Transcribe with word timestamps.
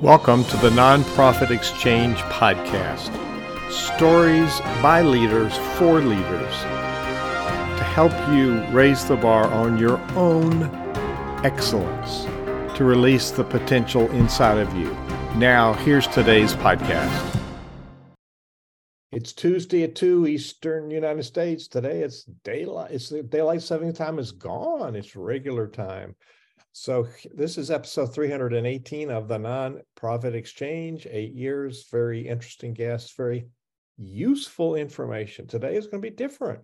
Welcome 0.00 0.44
to 0.44 0.56
the 0.56 0.70
Nonprofit 0.70 1.50
Exchange 1.50 2.16
Podcast. 2.20 3.10
Stories 3.70 4.60
by 4.80 5.02
leaders 5.02 5.54
for 5.76 6.00
leaders 6.00 6.54
to 7.76 7.84
help 7.84 8.12
you 8.32 8.64
raise 8.74 9.04
the 9.04 9.16
bar 9.16 9.44
on 9.48 9.76
your 9.76 9.98
own 10.16 10.62
excellence, 11.44 12.24
to 12.78 12.84
release 12.84 13.30
the 13.30 13.44
potential 13.44 14.10
inside 14.12 14.56
of 14.56 14.74
you. 14.74 14.90
Now, 15.36 15.74
here's 15.74 16.06
today's 16.06 16.54
podcast. 16.54 17.38
It's 19.12 19.34
Tuesday 19.34 19.82
at 19.82 19.96
2 19.96 20.26
Eastern 20.28 20.90
United 20.90 21.24
States. 21.24 21.68
Today 21.68 22.00
it's 22.00 22.24
daylight. 22.42 22.92
It's 22.92 23.10
daylight 23.10 23.60
saving 23.60 23.92
time 23.92 24.18
is 24.18 24.32
gone. 24.32 24.96
It's 24.96 25.14
regular 25.14 25.68
time. 25.68 26.16
So 26.72 27.08
this 27.34 27.58
is 27.58 27.70
episode 27.70 28.14
318 28.14 29.10
of 29.10 29.26
the 29.26 29.38
Nonprofit 29.38 30.34
Exchange, 30.34 31.06
eight 31.10 31.34
years, 31.34 31.86
very 31.90 32.28
interesting 32.28 32.74
guests, 32.74 33.12
very 33.16 33.46
useful 33.96 34.76
information. 34.76 35.48
Today 35.48 35.74
is 35.74 35.88
going 35.88 36.00
to 36.00 36.10
be 36.10 36.14
different. 36.14 36.60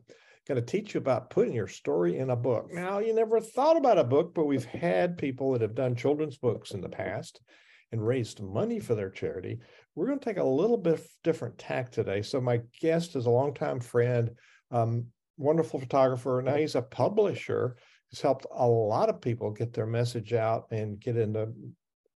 Going 0.47 0.61
to 0.61 0.67
teach 0.67 0.95
you 0.95 0.99
about 0.99 1.31
putting 1.31 1.55
your 1.55 1.67
story 1.67 2.19
in 2.19 2.31
a 2.31 2.37
book. 2.37 2.69
Now, 2.73 3.01
you 3.01 3.13
never 3.13 3.41
thought 3.41 3.77
about 3.77 3.99
a 3.99 4.05
book, 4.05 4.33
but 4.33 4.45
we've 4.45 4.65
had 4.65 5.19
people 5.19 5.53
that 5.53 5.61
have 5.61 5.75
done 5.75 5.97
children's 5.97 6.39
books 6.39 6.71
in 6.71 6.81
the 6.81 6.89
past 6.89 7.41
and 7.91 8.07
raised 8.07 8.41
money 8.41 8.79
for 8.79 8.95
their 8.95 9.11
charity. 9.11 9.59
We're 9.97 10.07
going 10.07 10.21
to 10.21 10.25
take 10.25 10.39
a 10.39 10.45
little 10.45 10.79
bit 10.79 11.05
different 11.25 11.59
tack 11.59 11.91
today. 11.91 12.23
So 12.23 12.41
my 12.41 12.61
guest 12.81 13.17
is 13.17 13.27
a 13.27 13.31
longtime 13.31 13.81
friend, 13.81 14.31
um, 14.71 15.07
wonderful 15.37 15.81
photographer. 15.81 16.41
Now 16.45 16.55
he's 16.55 16.77
a 16.77 16.83
publisher 16.83 17.77
has 18.11 18.21
helped 18.21 18.47
a 18.51 18.67
lot 18.67 19.09
of 19.09 19.21
people 19.21 19.51
get 19.51 19.73
their 19.73 19.87
message 19.87 20.33
out 20.33 20.67
and 20.71 21.01
get 21.01 21.17
into 21.17 21.49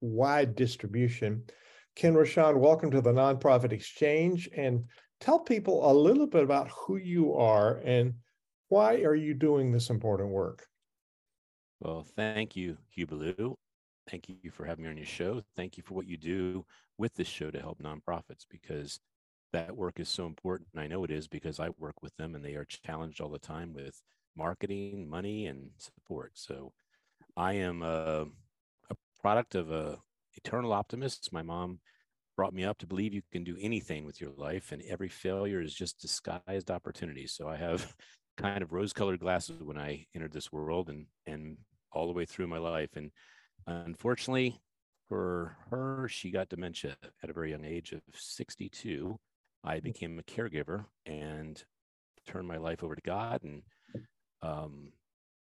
wide 0.01 0.55
distribution. 0.55 1.45
Ken 1.97 2.15
Rochon, 2.15 2.59
welcome 2.59 2.91
to 2.91 3.01
the 3.01 3.13
Nonprofit 3.13 3.73
Exchange 3.73 4.49
and 4.57 4.85
tell 5.21 5.39
people 5.39 5.91
a 5.91 5.93
little 5.93 6.27
bit 6.27 6.45
about 6.45 6.69
who 6.71 6.97
you 6.97 7.35
are 7.35 7.79
and 7.85 8.15
why 8.69 9.03
are 9.03 9.17
you 9.17 9.35
doing 9.35 9.73
this 9.73 9.91
important 9.91 10.31
work? 10.31 10.67
Well, 11.81 12.07
thank 12.17 12.57
you, 12.57 12.77
Hugh 12.91 13.07
Ballou. 13.07 13.57
Thank 14.09 14.29
you 14.29 14.51
for 14.51 14.65
having 14.65 14.85
me 14.85 14.91
on 14.91 14.97
your 14.97 15.07
show. 15.07 15.43
Thank 15.57 15.77
you 15.77 15.83
for 15.83 15.95
what 15.95 16.07
you 16.07 16.17
do 16.17 16.65
with 16.99 17.15
this 17.15 17.29
show 17.29 17.51
to 17.51 17.61
help 17.61 17.83
nonprofits 17.83 18.47
because 18.49 19.01
that 19.53 19.77
work 19.77 19.99
is 19.99 20.09
so 20.09 20.27
important. 20.27 20.69
I 20.77 20.87
know 20.87 21.05
it 21.05 21.11
is 21.11 21.27
because 21.27 21.59
I 21.59 21.71
work 21.79 22.03
with 22.03 22.17
them 22.17 22.35
and 22.35 22.45
they 22.45 22.55
are 22.55 22.65
challenged 22.65 23.21
all 23.21 23.29
the 23.29 23.39
time 23.39 23.73
with 23.73 24.01
marketing, 24.41 25.07
money, 25.07 25.47
and 25.47 25.71
support. 25.77 26.33
So 26.35 26.73
I 27.37 27.53
am 27.55 27.83
a, 27.83 28.25
a 28.91 28.95
product 29.21 29.55
of 29.55 29.71
a 29.71 29.99
eternal 30.35 30.73
optimist. 30.73 31.31
My 31.31 31.43
mom 31.43 31.81
brought 32.37 32.55
me 32.55 32.65
up 32.65 32.79
to 32.79 32.87
believe 32.87 33.13
you 33.13 33.21
can 33.31 33.45
do 33.45 33.59
anything 33.61 34.07
with 34.07 34.19
your 34.19 34.33
life, 34.37 34.73
and 34.73 34.83
every 34.89 35.11
failure 35.11 35.61
is 35.61 35.75
just 35.75 36.01
disguised 36.01 36.71
opportunity. 36.71 37.27
So 37.27 37.49
I 37.49 37.57
have 37.57 37.95
kind 38.39 38.63
of 38.63 38.73
rose-colored 38.73 39.21
glasses 39.21 39.63
when 39.63 39.77
I 39.77 40.07
entered 40.15 40.33
this 40.33 40.51
world, 40.51 40.89
and 40.89 41.05
and 41.27 41.59
all 41.93 42.07
the 42.07 42.15
way 42.15 42.25
through 42.25 42.47
my 42.47 42.59
life. 42.59 42.97
And 42.97 43.11
unfortunately, 43.67 44.59
for 45.09 45.57
her, 45.69 46.09
she 46.09 46.31
got 46.31 46.49
dementia 46.49 46.97
at 47.23 47.29
a 47.29 47.35
very 47.35 47.51
young 47.51 47.65
age 47.65 47.93
of 47.93 48.01
62. 48.15 49.19
I 49.63 49.81
became 49.81 50.19
a 50.19 50.23
caregiver 50.23 50.87
and 51.05 51.63
turned 52.27 52.49
my 52.49 52.57
life 52.57 52.83
over 52.83 52.95
to 52.95 53.03
God 53.03 53.43
and 53.43 53.63
um, 54.43 54.93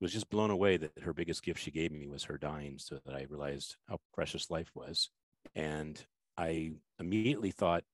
was 0.00 0.12
just 0.12 0.30
blown 0.30 0.50
away 0.50 0.76
that 0.76 0.92
her 1.02 1.12
biggest 1.12 1.42
gift 1.42 1.60
she 1.60 1.70
gave 1.70 1.92
me 1.92 2.08
was 2.08 2.24
her 2.24 2.38
dying 2.38 2.78
so 2.78 2.98
that 3.04 3.14
I 3.14 3.26
realized 3.28 3.76
how 3.88 3.98
precious 4.14 4.50
life 4.50 4.70
was. 4.74 5.10
And 5.54 6.02
I 6.36 6.72
immediately 6.98 7.50
thought, 7.50 7.84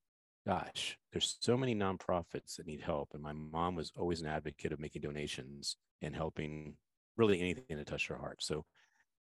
gosh, 0.46 0.96
there's 1.12 1.36
so 1.40 1.56
many 1.56 1.74
nonprofits 1.74 2.56
that 2.56 2.66
need 2.66 2.80
help. 2.80 3.10
And 3.12 3.22
my 3.22 3.32
mom 3.32 3.74
was 3.74 3.90
always 3.98 4.20
an 4.20 4.28
advocate 4.28 4.72
of 4.72 4.78
making 4.78 5.02
donations 5.02 5.76
and 6.00 6.14
helping 6.14 6.74
really 7.16 7.40
anything 7.40 7.76
to 7.76 7.84
touch 7.84 8.06
her 8.06 8.16
heart. 8.16 8.42
So 8.42 8.64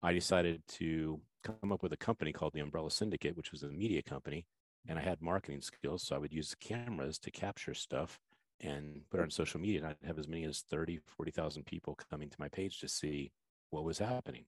I 0.02 0.12
decided 0.12 0.62
to 0.74 1.22
come 1.44 1.72
up 1.72 1.84
with 1.84 1.94
a 1.94 1.98
company 1.98 2.34
called 2.34 2.54
the 2.54 2.60
Umbrella 2.60 2.92
Syndicate, 2.92 3.38
which 3.38 3.52
was 3.52 3.64
a 3.64 3.70
media 3.70 4.02
company. 4.02 4.46
And 4.90 5.00
I 5.00 5.02
had 5.02 5.22
marketing 5.22 5.62
skills. 5.62 6.04
So 6.04 6.16
I 6.16 6.20
would 6.20 6.34
use 6.34 6.56
cameras 6.60 7.18
to 7.20 7.32
capture 7.32 7.74
stuff 7.74 8.20
and 8.64 9.02
put 9.12 9.20
it 9.20 9.24
on 9.24 9.30
social 9.30 9.60
media. 9.60 9.80
And 9.80 9.88
I'd 9.88 10.08
have 10.08 10.18
as 10.18 10.28
many 10.28 10.46
as 10.46 10.64
30, 10.70 11.00
40,000 11.18 11.66
people 11.66 11.98
coming 12.10 12.30
to 12.30 12.40
my 12.40 12.48
page 12.48 12.80
to 12.80 12.88
see 12.88 13.32
what 13.70 13.84
was 13.84 14.00
happening. 14.00 14.46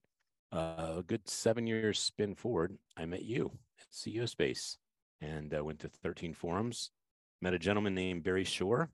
Uh, 0.52 0.94
a 0.98 1.04
good 1.06 1.28
seven 1.28 1.66
years 1.66 1.98
spin 1.98 2.34
forward, 2.34 2.76
I 2.96 3.04
met 3.04 3.24
you 3.24 3.52
at 3.80 3.90
CEO 3.92 4.28
Space 4.28 4.78
and 5.20 5.52
uh, 5.54 5.62
went 5.64 5.80
to 5.80 5.88
13 5.88 6.34
forums, 6.34 6.90
met 7.42 7.54
a 7.54 7.58
gentleman 7.58 7.94
named 7.94 8.22
Barry 8.22 8.44
Shore, 8.44 8.90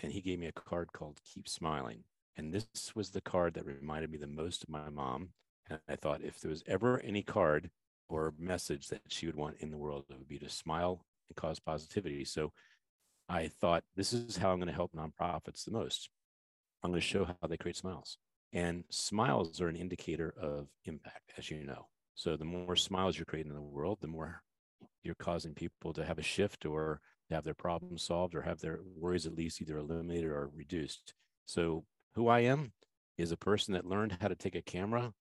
and 0.00 0.12
he 0.12 0.20
gave 0.20 0.38
me 0.38 0.46
a 0.46 0.52
card 0.52 0.92
called 0.92 1.20
Keep 1.24 1.48
Smiling. 1.48 2.04
And 2.36 2.52
this 2.52 2.94
was 2.94 3.10
the 3.10 3.20
card 3.20 3.54
that 3.54 3.66
reminded 3.66 4.10
me 4.10 4.18
the 4.18 4.26
most 4.26 4.62
of 4.62 4.68
my 4.68 4.88
mom. 4.88 5.30
And 5.68 5.78
I 5.88 5.96
thought 5.96 6.22
if 6.22 6.40
there 6.40 6.50
was 6.50 6.64
ever 6.66 7.00
any 7.00 7.22
card 7.22 7.70
or 8.08 8.34
message 8.38 8.88
that 8.88 9.02
she 9.08 9.26
would 9.26 9.36
want 9.36 9.56
in 9.60 9.70
the 9.70 9.78
world, 9.78 10.06
it 10.08 10.18
would 10.18 10.28
be 10.28 10.38
to 10.38 10.48
smile 10.48 11.04
and 11.28 11.36
cause 11.36 11.60
positivity. 11.60 12.24
So 12.24 12.52
I 13.30 13.46
thought 13.60 13.84
this 13.94 14.12
is 14.12 14.36
how 14.36 14.50
I'm 14.50 14.58
going 14.58 14.66
to 14.66 14.74
help 14.74 14.90
nonprofits 14.92 15.64
the 15.64 15.70
most. 15.70 16.10
I'm 16.82 16.90
going 16.90 17.00
to 17.00 17.06
show 17.06 17.24
how 17.24 17.46
they 17.48 17.56
create 17.56 17.76
smiles. 17.76 18.18
And 18.52 18.82
smiles 18.90 19.60
are 19.60 19.68
an 19.68 19.76
indicator 19.76 20.34
of 20.40 20.66
impact, 20.84 21.32
as 21.38 21.48
you 21.48 21.64
know. 21.64 21.86
So 22.16 22.36
the 22.36 22.44
more 22.44 22.74
smiles 22.74 23.16
you're 23.16 23.26
creating 23.26 23.52
in 23.52 23.56
the 23.56 23.62
world, 23.62 23.98
the 24.00 24.08
more 24.08 24.42
you're 25.04 25.14
causing 25.14 25.54
people 25.54 25.92
to 25.92 26.04
have 26.04 26.18
a 26.18 26.22
shift 26.22 26.66
or 26.66 27.00
have 27.30 27.44
their 27.44 27.54
problems 27.54 28.02
solved 28.02 28.34
or 28.34 28.42
have 28.42 28.60
their 28.60 28.80
worries 28.96 29.26
at 29.26 29.36
least 29.36 29.62
either 29.62 29.78
eliminated 29.78 30.28
or 30.28 30.50
reduced. 30.52 31.14
So 31.46 31.84
who 32.14 32.26
I 32.26 32.40
am 32.40 32.72
is 33.16 33.30
a 33.30 33.36
person 33.36 33.74
that 33.74 33.86
learned 33.86 34.18
how 34.20 34.26
to 34.26 34.34
take 34.34 34.56
a 34.56 34.62
camera, 34.62 35.12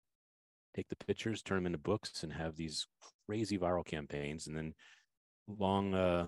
take 0.75 0.90
the 0.90 0.96
pictures, 0.96 1.44
turn 1.44 1.58
them 1.58 1.68
into 1.68 1.78
books, 1.78 2.24
and 2.24 2.34
have 2.34 2.56
these 2.56 2.88
crazy 3.28 3.59
viral 3.59 3.86
campaigns. 3.86 4.48
And 4.48 4.58
then 4.58 4.74
long 5.48 5.94
uh, 5.94 6.28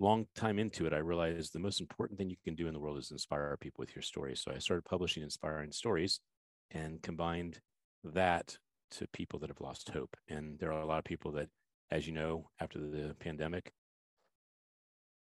long 0.00 0.26
time 0.34 0.58
into 0.58 0.86
it, 0.86 0.92
I 0.92 0.98
realized 0.98 1.52
the 1.52 1.58
most 1.58 1.80
important 1.80 2.18
thing 2.18 2.30
you 2.30 2.36
can 2.44 2.54
do 2.54 2.66
in 2.66 2.74
the 2.74 2.80
world 2.80 2.98
is 2.98 3.10
inspire 3.10 3.56
people 3.60 3.82
with 3.82 3.94
your 3.94 4.02
stories. 4.02 4.40
So 4.40 4.52
I 4.54 4.58
started 4.58 4.84
publishing 4.84 5.22
inspiring 5.22 5.72
stories 5.72 6.20
and 6.70 7.02
combined 7.02 7.60
that 8.04 8.58
to 8.92 9.06
people 9.08 9.38
that 9.40 9.50
have 9.50 9.60
lost 9.60 9.90
hope. 9.90 10.16
And 10.28 10.58
there 10.58 10.72
are 10.72 10.82
a 10.82 10.86
lot 10.86 10.98
of 10.98 11.04
people 11.04 11.32
that, 11.32 11.48
as 11.90 12.06
you 12.06 12.12
know, 12.12 12.50
after 12.60 12.78
the 12.78 13.14
pandemic, 13.18 13.72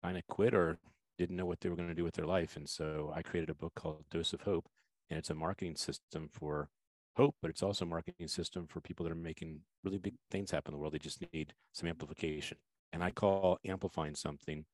kind 0.03 0.17
of 0.17 0.27
quit 0.27 0.55
or 0.55 0.79
didn't 1.19 1.37
know 1.37 1.47
what 1.47 1.61
they 1.61 1.69
were 1.69 1.77
going 1.77 1.89
to 1.89 1.95
do 1.95 2.05
with 2.05 2.15
their 2.15 2.27
life. 2.27 2.57
And 2.57 2.69
so 2.69 3.13
I 3.15 3.23
created 3.23 3.51
a 3.51 3.55
book 3.55 3.75
called 3.75 4.05
Dose 4.11 4.33
of 4.33 4.43
Hope, 4.43 4.67
and 5.11 5.19
it's 5.19 5.31
a 5.31 5.35
marketing 5.35 5.77
system 5.77 6.29
for 6.33 6.69
hope, 7.17 7.37
but 7.43 7.51
it's 7.51 7.63
also 7.63 7.85
a 7.85 7.89
marketing 7.89 8.29
system 8.29 8.67
for 8.67 8.81
people 8.81 9.05
that 9.05 9.13
are 9.13 9.17
making 9.17 9.61
really 9.85 9.99
big 9.99 10.15
things 10.31 10.51
happen 10.51 10.73
in 10.73 10.79
the 10.79 10.81
world. 10.81 10.95
They 10.95 10.99
just 10.99 11.23
need 11.33 11.55
some 11.73 11.89
amplification. 11.89 12.57
And 12.93 13.03
I 13.03 13.11
call 13.11 13.59
amplifying 13.65 14.15
something, 14.15 14.65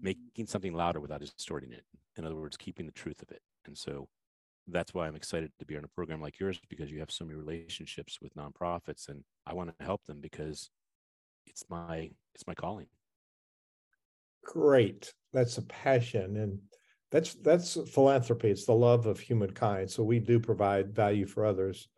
making 0.00 0.46
something 0.46 0.74
louder 0.74 1.00
without 1.00 1.20
distorting 1.20 1.72
it. 1.72 1.84
In 2.16 2.24
other 2.24 2.36
words, 2.36 2.56
keeping 2.56 2.86
the 2.86 2.92
truth 2.92 3.22
of 3.22 3.30
it. 3.30 3.42
And 3.66 3.76
so 3.76 4.08
that's 4.68 4.94
why 4.94 5.06
I'm 5.06 5.16
excited 5.16 5.50
to 5.58 5.66
be 5.66 5.76
on 5.76 5.84
a 5.84 5.88
program 5.88 6.20
like 6.20 6.38
yours 6.38 6.60
because 6.68 6.90
you 6.90 7.00
have 7.00 7.10
so 7.10 7.24
many 7.24 7.36
relationships 7.36 8.18
with 8.22 8.34
nonprofits 8.34 9.08
and 9.08 9.24
I 9.46 9.54
want 9.54 9.76
to 9.76 9.84
help 9.84 10.04
them 10.06 10.20
because 10.20 10.70
it's 11.46 11.64
my 11.68 12.10
it's 12.34 12.46
my 12.46 12.54
calling. 12.54 12.86
Great. 14.44 15.12
That's 15.32 15.58
a 15.58 15.62
passion 15.62 16.36
and 16.36 16.58
that's 17.10 17.34
that's 17.34 17.78
philanthropy. 17.90 18.50
It's 18.50 18.64
the 18.64 18.72
love 18.72 19.06
of 19.06 19.20
humankind. 19.20 19.90
So 19.90 20.02
we 20.02 20.18
do 20.18 20.40
provide 20.40 20.94
value 20.94 21.26
for 21.26 21.44
others 21.44 21.88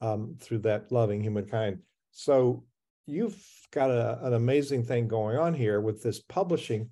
um, 0.00 0.36
through 0.40 0.60
that 0.60 0.90
loving 0.90 1.22
humankind. 1.22 1.78
So 2.10 2.64
you've 3.06 3.36
got 3.72 3.90
a, 3.90 4.24
an 4.24 4.34
amazing 4.34 4.84
thing 4.84 5.08
going 5.08 5.36
on 5.36 5.54
here 5.54 5.80
with 5.80 6.02
this 6.02 6.20
publishing. 6.20 6.90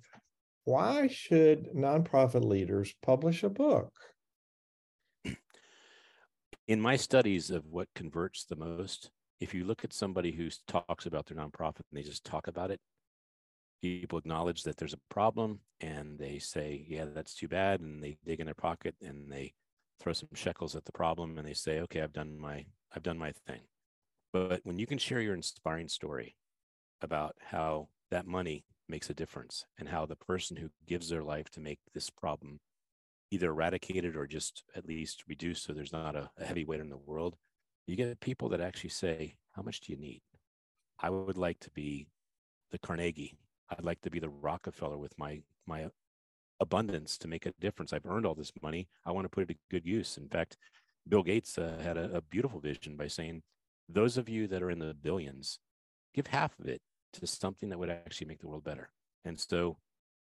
Why 0.65 1.07
should 1.07 1.69
nonprofit 1.75 2.43
leaders 2.43 2.93
publish 3.01 3.43
a 3.43 3.49
book? 3.49 3.91
In 6.67 6.79
my 6.79 6.95
studies 6.95 7.49
of 7.49 7.65
what 7.65 7.89
converts 7.93 8.45
the 8.45 8.55
most, 8.55 9.11
if 9.41 9.53
you 9.53 9.65
look 9.65 9.83
at 9.83 9.91
somebody 9.91 10.31
who 10.31 10.49
talks 10.67 11.05
about 11.05 11.25
their 11.25 11.37
nonprofit 11.37 11.81
and 11.91 11.93
they 11.93 12.03
just 12.03 12.23
talk 12.23 12.47
about 12.47 12.71
it, 12.71 12.79
people 13.81 14.17
acknowledge 14.17 14.63
that 14.63 14.77
there's 14.77 14.93
a 14.93 14.99
problem 15.09 15.59
and 15.81 16.17
they 16.17 16.39
say, 16.39 16.85
yeah, 16.87 17.03
that's 17.13 17.35
too 17.35 17.49
bad. 17.49 17.81
And 17.81 18.01
they 18.01 18.17
dig 18.25 18.39
in 18.39 18.45
their 18.45 18.55
pocket 18.55 18.95
and 19.01 19.29
they 19.29 19.53
throw 19.99 20.13
some 20.13 20.29
shekels 20.33 20.77
at 20.77 20.85
the 20.85 20.93
problem 20.93 21.37
and 21.37 21.45
they 21.45 21.53
say, 21.53 21.81
okay, 21.81 22.01
I've 22.01 22.13
done 22.13 22.39
my, 22.39 22.65
I've 22.95 23.03
done 23.03 23.17
my 23.17 23.33
thing. 23.45 23.59
But 24.33 24.61
when 24.63 24.79
you 24.79 24.87
can 24.87 24.97
share 24.97 25.21
your 25.21 25.35
inspiring 25.35 25.87
story 25.87 26.35
about 27.01 27.35
how 27.39 27.89
that 28.09 28.25
money 28.25 28.65
makes 28.89 29.09
a 29.09 29.13
difference 29.13 29.65
and 29.79 29.87
how 29.87 30.05
the 30.05 30.15
person 30.15 30.57
who 30.57 30.69
gives 30.87 31.07
their 31.07 31.23
life 31.23 31.49
to 31.51 31.59
make 31.59 31.79
this 31.93 32.09
problem 32.09 32.59
either 33.31 33.49
eradicated 33.49 34.15
or 34.15 34.27
just 34.27 34.63
at 34.75 34.87
least 34.87 35.23
reduced 35.27 35.63
so 35.63 35.73
there's 35.73 35.93
not 35.93 36.15
a, 36.15 36.29
a 36.37 36.45
heavy 36.45 36.65
weight 36.65 36.79
in 36.79 36.89
the 36.89 36.97
world, 36.97 37.35
you 37.87 37.95
get 37.95 38.19
people 38.19 38.49
that 38.49 38.61
actually 38.61 38.89
say, 38.89 39.35
How 39.53 39.61
much 39.61 39.81
do 39.81 39.91
you 39.91 39.99
need? 39.99 40.21
I 40.99 41.09
would 41.09 41.37
like 41.37 41.59
to 41.61 41.71
be 41.71 42.07
the 42.71 42.77
Carnegie. 42.77 43.37
I'd 43.69 43.83
like 43.83 44.01
to 44.01 44.11
be 44.11 44.19
the 44.19 44.29
Rockefeller 44.29 44.97
with 44.97 45.17
my 45.17 45.41
my 45.65 45.87
abundance 46.59 47.17
to 47.17 47.27
make 47.27 47.45
a 47.45 47.53
difference. 47.59 47.91
I've 47.91 48.05
earned 48.05 48.25
all 48.25 48.35
this 48.35 48.51
money. 48.61 48.87
I 49.05 49.11
want 49.11 49.25
to 49.25 49.29
put 49.29 49.43
it 49.43 49.53
to 49.53 49.59
good 49.69 49.85
use. 49.85 50.17
In 50.17 50.29
fact, 50.29 50.57
Bill 51.07 51.23
Gates 51.23 51.57
uh, 51.57 51.79
had 51.83 51.97
a, 51.97 52.17
a 52.17 52.21
beautiful 52.21 52.59
vision 52.59 52.95
by 52.95 53.07
saying, 53.07 53.41
those 53.89 54.17
of 54.17 54.29
you 54.29 54.47
that 54.47 54.63
are 54.63 54.71
in 54.71 54.79
the 54.79 54.93
billions, 54.93 55.59
give 56.13 56.27
half 56.27 56.57
of 56.59 56.67
it 56.67 56.81
to 57.13 57.27
something 57.27 57.69
that 57.69 57.79
would 57.79 57.89
actually 57.89 58.27
make 58.27 58.39
the 58.39 58.47
world 58.47 58.63
better. 58.63 58.89
And 59.25 59.39
so 59.39 59.77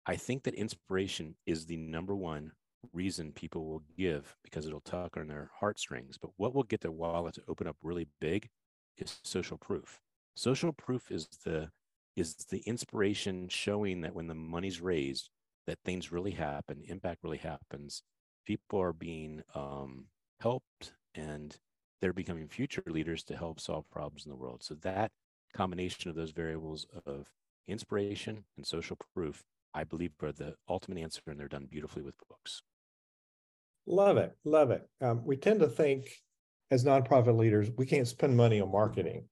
I 0.06 0.16
think 0.16 0.44
that 0.44 0.54
inspiration 0.54 1.36
is 1.46 1.66
the 1.66 1.78
number 1.78 2.16
one 2.16 2.52
reason 2.94 3.32
people 3.32 3.66
will 3.66 3.84
give 3.98 4.36
because 4.44 4.66
it'll 4.66 4.82
tug 4.82 5.18
on 5.18 5.28
their 5.28 5.52
heartstrings. 5.60 6.18
But 6.18 6.32
what 6.38 6.54
will 6.54 6.64
get 6.64 6.82
their 6.82 6.92
wallet 6.92 7.36
to 7.36 7.44
open 7.48 7.68
up 7.68 7.76
really 7.82 8.08
big 8.22 8.50
is 8.98 9.20
social 9.24 9.58
proof. 9.58 10.00
Social 10.36 10.72
proof 10.72 11.12
is 11.12 11.28
the 11.44 11.72
is 12.16 12.36
the 12.50 12.60
inspiration 12.60 13.48
showing 13.48 14.02
that 14.02 14.16
when 14.16 14.26
the 14.26 14.34
money's 14.34 14.82
raised, 14.82 15.30
that 15.68 15.78
things 15.86 16.12
really 16.12 16.32
happen, 16.32 16.82
impact 16.88 17.24
really 17.24 17.38
happens. 17.38 18.02
People 18.46 18.82
are 18.82 18.94
being 18.94 19.44
um, 19.54 20.06
helped 20.40 20.94
and 21.14 21.56
they're 22.02 22.14
becoming 22.14 22.48
future 22.48 22.84
leaders 22.88 23.24
to 23.24 23.38
help 23.38 23.60
solve 23.60 23.90
problems 23.90 24.26
in 24.26 24.32
the 24.32 24.38
world. 24.38 24.64
So 24.64 24.76
that 24.82 25.12
combination 25.54 26.10
of 26.10 26.16
those 26.16 26.32
variables 26.32 26.86
of 27.06 27.28
inspiration 27.68 28.44
and 28.56 28.66
social 28.66 28.98
proof, 29.14 29.44
I 29.74 29.84
believe, 29.84 30.12
are 30.22 30.32
the 30.32 30.56
ultimate 30.70 31.00
answer, 31.00 31.22
and 31.28 31.40
they're 31.40 31.48
done 31.48 31.68
beautifully 31.70 32.04
with 32.04 32.16
books. 32.28 32.62
Love 33.86 34.18
it, 34.18 34.36
love 34.44 34.72
it. 34.72 34.88
Um, 35.02 35.24
we 35.26 35.38
tend 35.38 35.62
to 35.62 35.68
think 35.68 36.10
as 36.72 36.84
nonprofit 36.84 37.38
leaders 37.38 37.70
we 37.78 37.86
can't 37.86 38.08
spend 38.08 38.36
money 38.36 38.60
on 38.60 38.72
marketing, 38.72 39.26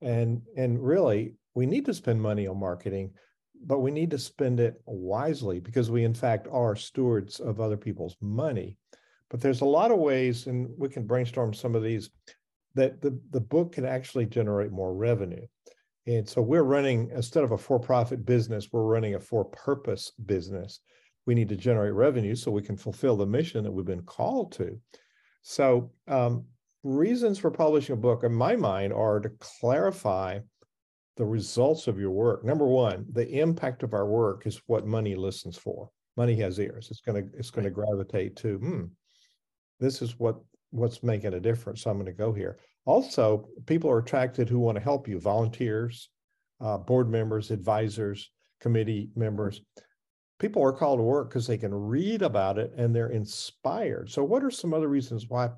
and 0.00 0.42
and 0.56 0.82
really 0.82 1.34
we 1.54 1.66
need 1.66 1.86
to 1.86 1.94
spend 1.94 2.20
money 2.20 2.46
on 2.46 2.58
marketing, 2.58 3.12
but 3.64 3.80
we 3.80 3.90
need 3.90 4.10
to 4.10 4.18
spend 4.18 4.60
it 4.60 4.80
wisely 4.84 5.60
because 5.60 5.90
we 5.90 6.04
in 6.04 6.14
fact 6.14 6.46
are 6.50 6.76
stewards 6.76 7.40
of 7.40 7.60
other 7.60 7.76
people's 7.76 8.16
money. 8.20 8.76
But 9.32 9.40
there's 9.40 9.62
a 9.62 9.64
lot 9.64 9.90
of 9.90 9.98
ways, 9.98 10.46
and 10.46 10.68
we 10.76 10.90
can 10.90 11.06
brainstorm 11.06 11.54
some 11.54 11.74
of 11.74 11.82
these 11.82 12.10
that 12.74 13.00
the, 13.00 13.18
the 13.30 13.40
book 13.40 13.72
can 13.72 13.86
actually 13.86 14.26
generate 14.26 14.70
more 14.72 14.94
revenue. 14.94 15.46
And 16.06 16.28
so 16.28 16.42
we're 16.42 16.64
running, 16.64 17.10
instead 17.14 17.42
of 17.42 17.52
a 17.52 17.58
for 17.58 17.80
profit 17.80 18.26
business, 18.26 18.68
we're 18.70 18.82
running 18.82 19.14
a 19.14 19.20
for 19.20 19.46
purpose 19.46 20.12
business. 20.26 20.80
We 21.24 21.34
need 21.34 21.48
to 21.48 21.56
generate 21.56 21.94
revenue 21.94 22.34
so 22.34 22.50
we 22.50 22.60
can 22.60 22.76
fulfill 22.76 23.16
the 23.16 23.24
mission 23.24 23.64
that 23.64 23.72
we've 23.72 23.86
been 23.86 24.02
called 24.02 24.52
to. 24.52 24.78
So, 25.40 25.92
um, 26.08 26.44
reasons 26.82 27.38
for 27.38 27.50
publishing 27.50 27.94
a 27.94 27.96
book, 27.96 28.24
in 28.24 28.34
my 28.34 28.54
mind, 28.54 28.92
are 28.92 29.18
to 29.18 29.30
clarify 29.38 30.40
the 31.16 31.24
results 31.24 31.86
of 31.86 31.98
your 31.98 32.10
work. 32.10 32.44
Number 32.44 32.66
one, 32.66 33.06
the 33.10 33.40
impact 33.40 33.82
of 33.82 33.94
our 33.94 34.06
work 34.06 34.46
is 34.46 34.60
what 34.66 34.86
money 34.86 35.14
listens 35.14 35.56
for. 35.56 35.88
Money 36.18 36.36
has 36.36 36.58
ears. 36.58 36.88
It's 36.90 37.00
going 37.00 37.24
to 37.24 37.38
it's 37.38 37.50
going 37.50 37.64
to 37.64 37.70
gravitate 37.70 38.36
to. 38.36 38.58
Hmm, 38.58 38.84
this 39.82 40.00
is 40.00 40.18
what 40.18 40.36
what's 40.70 41.02
making 41.02 41.34
a 41.34 41.40
difference. 41.40 41.82
So 41.82 41.90
I'm 41.90 41.96
going 41.96 42.06
to 42.06 42.12
go 42.12 42.32
here. 42.32 42.58
Also, 42.86 43.48
people 43.66 43.90
are 43.90 43.98
attracted 43.98 44.48
who 44.48 44.58
want 44.58 44.76
to 44.76 44.82
help 44.82 45.06
you, 45.06 45.20
volunteers, 45.20 46.08
uh, 46.60 46.78
board 46.78 47.10
members, 47.10 47.50
advisors, 47.50 48.30
committee 48.60 49.10
members. 49.14 49.60
People 50.38 50.62
are 50.64 50.72
called 50.72 50.98
to 50.98 51.04
work 51.04 51.28
because 51.28 51.46
they 51.46 51.58
can 51.58 51.74
read 51.74 52.22
about 52.22 52.58
it 52.58 52.72
and 52.76 52.94
they're 52.94 53.10
inspired. 53.10 54.10
So, 54.10 54.24
what 54.24 54.42
are 54.42 54.50
some 54.50 54.72
other 54.72 54.88
reasons 54.88 55.26
why 55.28 55.50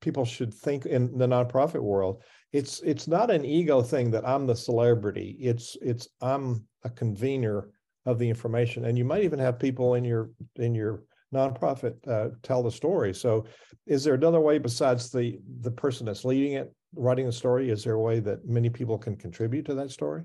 people 0.00 0.24
should 0.24 0.52
think 0.52 0.86
in 0.86 1.16
the 1.16 1.26
nonprofit 1.26 1.80
world? 1.80 2.22
It's 2.52 2.80
it's 2.80 3.06
not 3.06 3.30
an 3.30 3.44
ego 3.44 3.82
thing 3.82 4.10
that 4.10 4.26
I'm 4.26 4.46
the 4.46 4.56
celebrity. 4.56 5.36
It's 5.40 5.76
it's 5.80 6.08
I'm 6.20 6.66
a 6.84 6.90
convener 6.90 7.68
of 8.06 8.18
the 8.18 8.28
information, 8.28 8.86
and 8.86 8.98
you 8.98 9.04
might 9.04 9.24
even 9.24 9.38
have 9.38 9.58
people 9.58 9.94
in 9.94 10.04
your 10.04 10.30
in 10.56 10.74
your 10.74 11.04
nonprofit 11.34 11.96
uh, 12.08 12.30
tell 12.42 12.62
the 12.62 12.70
story. 12.70 13.14
So, 13.14 13.46
is 13.86 14.04
there 14.04 14.14
another 14.14 14.40
way 14.40 14.58
besides 14.58 15.10
the 15.10 15.38
the 15.60 15.70
person 15.70 16.06
that's 16.06 16.24
leading 16.24 16.52
it, 16.52 16.72
writing 16.94 17.26
the 17.26 17.32
story? 17.32 17.70
Is 17.70 17.84
there 17.84 17.94
a 17.94 18.00
way 18.00 18.20
that 18.20 18.46
many 18.46 18.70
people 18.70 18.98
can 18.98 19.16
contribute 19.16 19.66
to 19.66 19.74
that 19.74 19.90
story? 19.90 20.24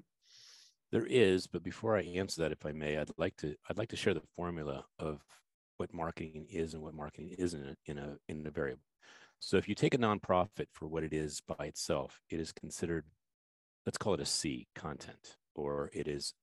There 0.91 1.05
is, 1.05 1.47
but 1.47 1.63
before 1.63 1.97
I 1.97 2.01
answer 2.01 2.41
that, 2.41 2.51
if 2.51 2.65
I 2.65 2.71
may, 2.71 2.97
I'd 2.97 3.09
like 3.17 3.35
to 3.37 3.55
I'd 3.69 3.77
like 3.77 3.89
to 3.89 3.95
share 3.95 4.13
the 4.13 4.21
formula 4.35 4.85
of 4.99 5.23
what 5.77 5.93
marketing 5.93 6.45
is 6.49 6.73
and 6.73 6.83
what 6.83 6.93
marketing 6.93 7.35
isn't 7.37 7.77
in 7.85 7.97
a 7.97 8.15
in 8.27 8.45
a 8.45 8.51
variable. 8.51 8.83
So, 9.39 9.57
if 9.57 9.67
you 9.67 9.75
take 9.75 9.93
a 9.93 9.97
nonprofit 9.97 10.67
for 10.73 10.87
what 10.87 11.03
it 11.03 11.13
is 11.13 11.41
by 11.41 11.65
itself, 11.65 12.19
it 12.29 12.39
is 12.39 12.51
considered, 12.51 13.05
let's 13.85 13.97
call 13.97 14.13
it 14.13 14.21
a 14.21 14.25
C, 14.25 14.67
content, 14.75 15.37
or 15.55 15.89
it 15.93 16.07
is 16.07 16.33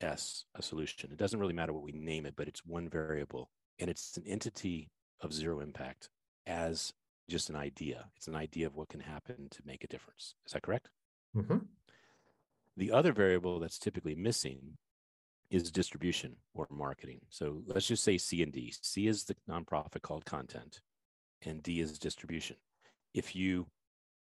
S, 0.00 0.44
a 0.54 0.62
solution. 0.62 1.10
It 1.10 1.18
doesn't 1.18 1.40
really 1.40 1.52
matter 1.52 1.72
what 1.72 1.82
we 1.82 1.92
name 1.92 2.26
it, 2.26 2.34
but 2.36 2.46
it's 2.46 2.64
one 2.64 2.88
variable 2.88 3.50
and 3.78 3.90
it's 3.90 4.16
an 4.16 4.24
entity 4.26 4.90
of 5.20 5.32
zero 5.32 5.60
impact 5.60 6.08
as 6.46 6.92
just 7.28 7.50
an 7.50 7.56
idea. 7.56 8.06
It's 8.16 8.28
an 8.28 8.36
idea 8.36 8.66
of 8.66 8.76
what 8.76 8.88
can 8.88 9.00
happen 9.00 9.48
to 9.50 9.62
make 9.64 9.84
a 9.84 9.88
difference. 9.88 10.34
Is 10.46 10.52
that 10.52 10.62
correct? 10.62 10.90
Mm-hmm. 11.36 11.58
The 12.76 12.92
other 12.92 13.12
variable 13.12 13.60
that's 13.60 13.78
typically 13.78 14.14
missing 14.14 14.76
is 15.50 15.70
distribution 15.70 16.36
or 16.54 16.66
marketing. 16.70 17.20
So 17.30 17.62
let's 17.66 17.86
just 17.86 18.02
say 18.02 18.18
C 18.18 18.42
and 18.42 18.52
D. 18.52 18.74
C 18.82 19.06
is 19.06 19.24
the 19.24 19.36
nonprofit 19.48 20.02
called 20.02 20.24
content, 20.24 20.80
and 21.42 21.62
D 21.62 21.80
is 21.80 21.98
distribution. 21.98 22.56
If 23.14 23.36
you 23.36 23.66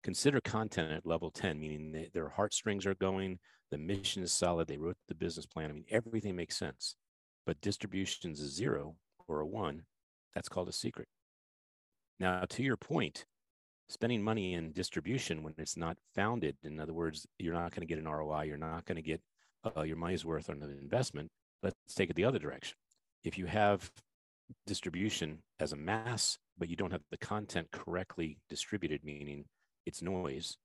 consider 0.03 0.39
content 0.41 0.91
at 0.91 1.05
level 1.05 1.31
10, 1.31 1.59
meaning 1.59 1.91
they, 1.91 2.09
their 2.13 2.29
heartstrings 2.29 2.85
are 2.85 2.95
going, 2.95 3.39
the 3.71 3.77
mission 3.77 4.21
is 4.21 4.31
solid, 4.31 4.67
they 4.67 4.77
wrote 4.77 4.97
the 5.07 5.15
business 5.15 5.45
plan, 5.45 5.71
I 5.71 5.73
mean, 5.73 5.85
everything 5.89 6.35
makes 6.35 6.57
sense. 6.57 6.95
But 7.45 7.59
distributions 7.61 8.39
is 8.39 8.53
zero, 8.53 8.95
or 9.27 9.41
a 9.41 9.45
one, 9.45 9.83
that's 10.33 10.49
called 10.49 10.69
a 10.69 10.73
secret. 10.73 11.07
Now, 12.19 12.43
to 12.49 12.63
your 12.63 12.77
point, 12.77 13.25
spending 13.89 14.23
money 14.23 14.53
in 14.53 14.71
distribution 14.71 15.43
when 15.43 15.53
it's 15.57 15.77
not 15.77 15.97
founded, 16.15 16.55
in 16.63 16.79
other 16.79 16.93
words, 16.93 17.27
you're 17.39 17.53
not 17.53 17.71
going 17.71 17.87
to 17.87 17.93
get 17.93 17.99
an 17.99 18.09
ROI, 18.09 18.43
you're 18.43 18.57
not 18.57 18.85
going 18.85 18.95
to 18.95 19.01
get 19.01 19.21
uh, 19.75 19.83
your 19.83 19.97
money's 19.97 20.25
worth 20.25 20.49
on 20.49 20.61
an 20.61 20.77
investment. 20.81 21.29
Let's 21.61 21.75
take 21.95 22.09
it 22.09 22.15
the 22.15 22.25
other 22.25 22.39
direction. 22.39 22.75
If 23.23 23.37
you 23.37 23.45
have 23.45 23.89
distribution 24.67 25.39
as 25.59 25.73
a 25.73 25.77
mass, 25.77 26.37
but 26.57 26.69
you 26.69 26.75
don't 26.75 26.91
have 26.91 27.01
the 27.11 27.17
content 27.17 27.67
correctly 27.71 28.37
distributed, 28.49 29.03
meaning 29.03 29.45
it's 29.85 30.01
noise, 30.01 30.57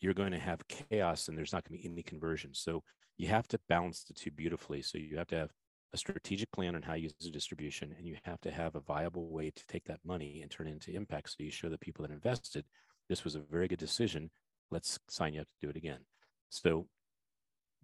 you're 0.00 0.14
going 0.14 0.32
to 0.32 0.38
have 0.38 0.66
chaos 0.68 1.28
and 1.28 1.36
there's 1.36 1.52
not 1.52 1.64
going 1.64 1.78
to 1.78 1.82
be 1.82 1.92
any 1.92 2.02
conversion. 2.02 2.50
So 2.54 2.82
you 3.16 3.28
have 3.28 3.48
to 3.48 3.60
balance 3.68 4.04
the 4.04 4.14
two 4.14 4.30
beautifully. 4.30 4.82
So 4.82 4.98
you 4.98 5.16
have 5.18 5.26
to 5.28 5.36
have 5.36 5.50
a 5.92 5.96
strategic 5.96 6.50
plan 6.52 6.74
on 6.74 6.82
how 6.82 6.94
you 6.94 7.04
use 7.04 7.14
the 7.20 7.30
distribution, 7.30 7.94
and 7.96 8.06
you 8.06 8.16
have 8.24 8.40
to 8.42 8.50
have 8.50 8.74
a 8.76 8.80
viable 8.80 9.30
way 9.30 9.50
to 9.50 9.66
take 9.66 9.84
that 9.84 10.00
money 10.04 10.40
and 10.42 10.50
turn 10.50 10.68
it 10.68 10.72
into 10.72 10.94
impact. 10.94 11.30
So 11.30 11.36
you 11.40 11.50
show 11.50 11.68
the 11.68 11.78
people 11.78 12.06
that 12.06 12.12
invested, 12.12 12.64
this 13.08 13.24
was 13.24 13.34
a 13.34 13.40
very 13.40 13.66
good 13.66 13.78
decision. 13.78 14.30
Let's 14.70 14.98
sign 15.08 15.34
you 15.34 15.40
up 15.40 15.48
to 15.48 15.66
do 15.66 15.70
it 15.70 15.76
again. 15.76 16.00
So 16.48 16.86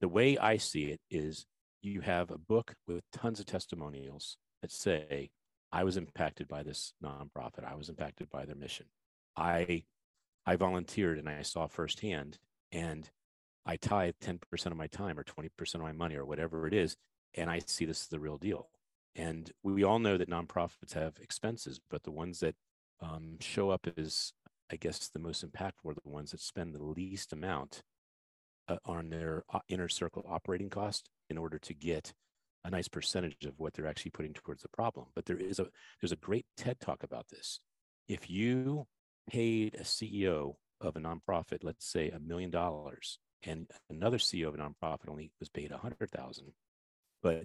the 0.01 0.09
way 0.09 0.39
I 0.39 0.57
see 0.57 0.85
it 0.85 1.01
is 1.11 1.47
you 1.83 2.01
have 2.03 2.31
a 2.31 2.39
book 2.39 2.75
with 2.87 3.03
tons 3.13 3.41
of 3.41 3.47
testimonials 3.47 4.37
that 4.63 4.71
say, 4.71 5.31
I 5.73 5.85
was 5.85 5.97
impacted 5.97 6.49
by 6.49 6.63
this 6.63 6.93
nonprofit. 7.05 7.65
I 7.65 7.75
was 7.75 7.89
impacted 7.89 8.31
by 8.31 8.45
their 8.45 8.55
mission. 8.55 8.87
I 9.37 9.85
I 10.47 10.55
volunteered 10.55 11.19
and 11.19 11.29
I 11.29 11.43
saw 11.43 11.67
firsthand 11.67 12.39
and 12.71 13.11
I 13.67 13.77
tithe 13.77 14.15
10% 14.23 14.67
of 14.67 14.77
my 14.77 14.87
time 14.87 15.19
or 15.19 15.25
20% 15.25 15.75
of 15.75 15.81
my 15.81 15.91
money 15.91 16.15
or 16.15 16.25
whatever 16.25 16.69
it 16.69 16.73
is 16.73 16.97
and 17.37 17.51
I 17.51 17.61
see 17.67 17.85
this 17.85 18.03
as 18.03 18.09
the 18.09 18.21
real 18.21 18.39
deal. 18.39 18.69
And 19.15 19.51
we 19.63 19.85
all 19.85 19.99
know 19.99 20.17
that 20.17 20.31
nonprofits 20.31 20.93
have 20.93 21.15
expenses, 21.21 21.81
but 21.91 22.03
the 22.03 22.11
ones 22.11 22.41
that 22.41 22.55
um, 23.01 23.37
show 23.41 23.71
up 23.71 23.87
as, 23.97 24.33
I 24.71 24.77
guess, 24.77 25.09
the 25.09 25.19
most 25.19 25.45
impactful 25.47 25.87
are 25.87 25.95
the 25.95 26.09
ones 26.09 26.33
that 26.33 26.41
spend 26.41 26.75
the 26.75 26.83
least 26.83 27.33
amount 27.33 27.83
uh, 28.69 28.77
on 28.85 29.11
their 29.11 29.45
uh, 29.53 29.61
inner 29.69 29.89
circle 29.89 30.25
operating 30.29 30.69
cost 30.69 31.09
in 31.31 31.39
order 31.39 31.59
to 31.59 31.75
get 31.75 32.13
a 32.65 32.71
nice 32.71 32.89
percentage 32.89 33.45
of 33.45 33.55
what 33.59 33.73
they're 33.73 33.87
actually 33.87 34.11
putting 34.11 34.33
towards 34.35 34.63
the 34.63 34.69
problem. 34.69 35.07
But 35.15 35.25
there 35.25 35.37
is 35.37 35.59
a 35.59 35.69
there's 36.01 36.13
a 36.13 36.17
great 36.17 36.47
TED 36.57 36.81
talk 36.81 37.03
about 37.03 37.29
this. 37.29 37.61
If 38.09 38.29
you 38.29 38.87
paid 39.31 39.77
a 39.77 39.83
CEO 39.83 40.57
of 40.81 40.97
a 40.97 41.01
nonprofit, 41.01 41.59
let's 41.63 41.87
say 41.87 42.11
a 42.11 42.19
million 42.19 42.51
dollars, 42.51 43.19
and 43.45 43.71
another 43.89 44.19
CEO 44.19 44.49
of 44.49 44.55
a 44.55 44.59
nonprofit 44.59 45.09
only 45.09 45.31
was 45.39 45.49
paid 45.49 45.71
a 45.71 45.79
hundred 45.79 46.11
thousand, 46.11 46.53
but 47.23 47.45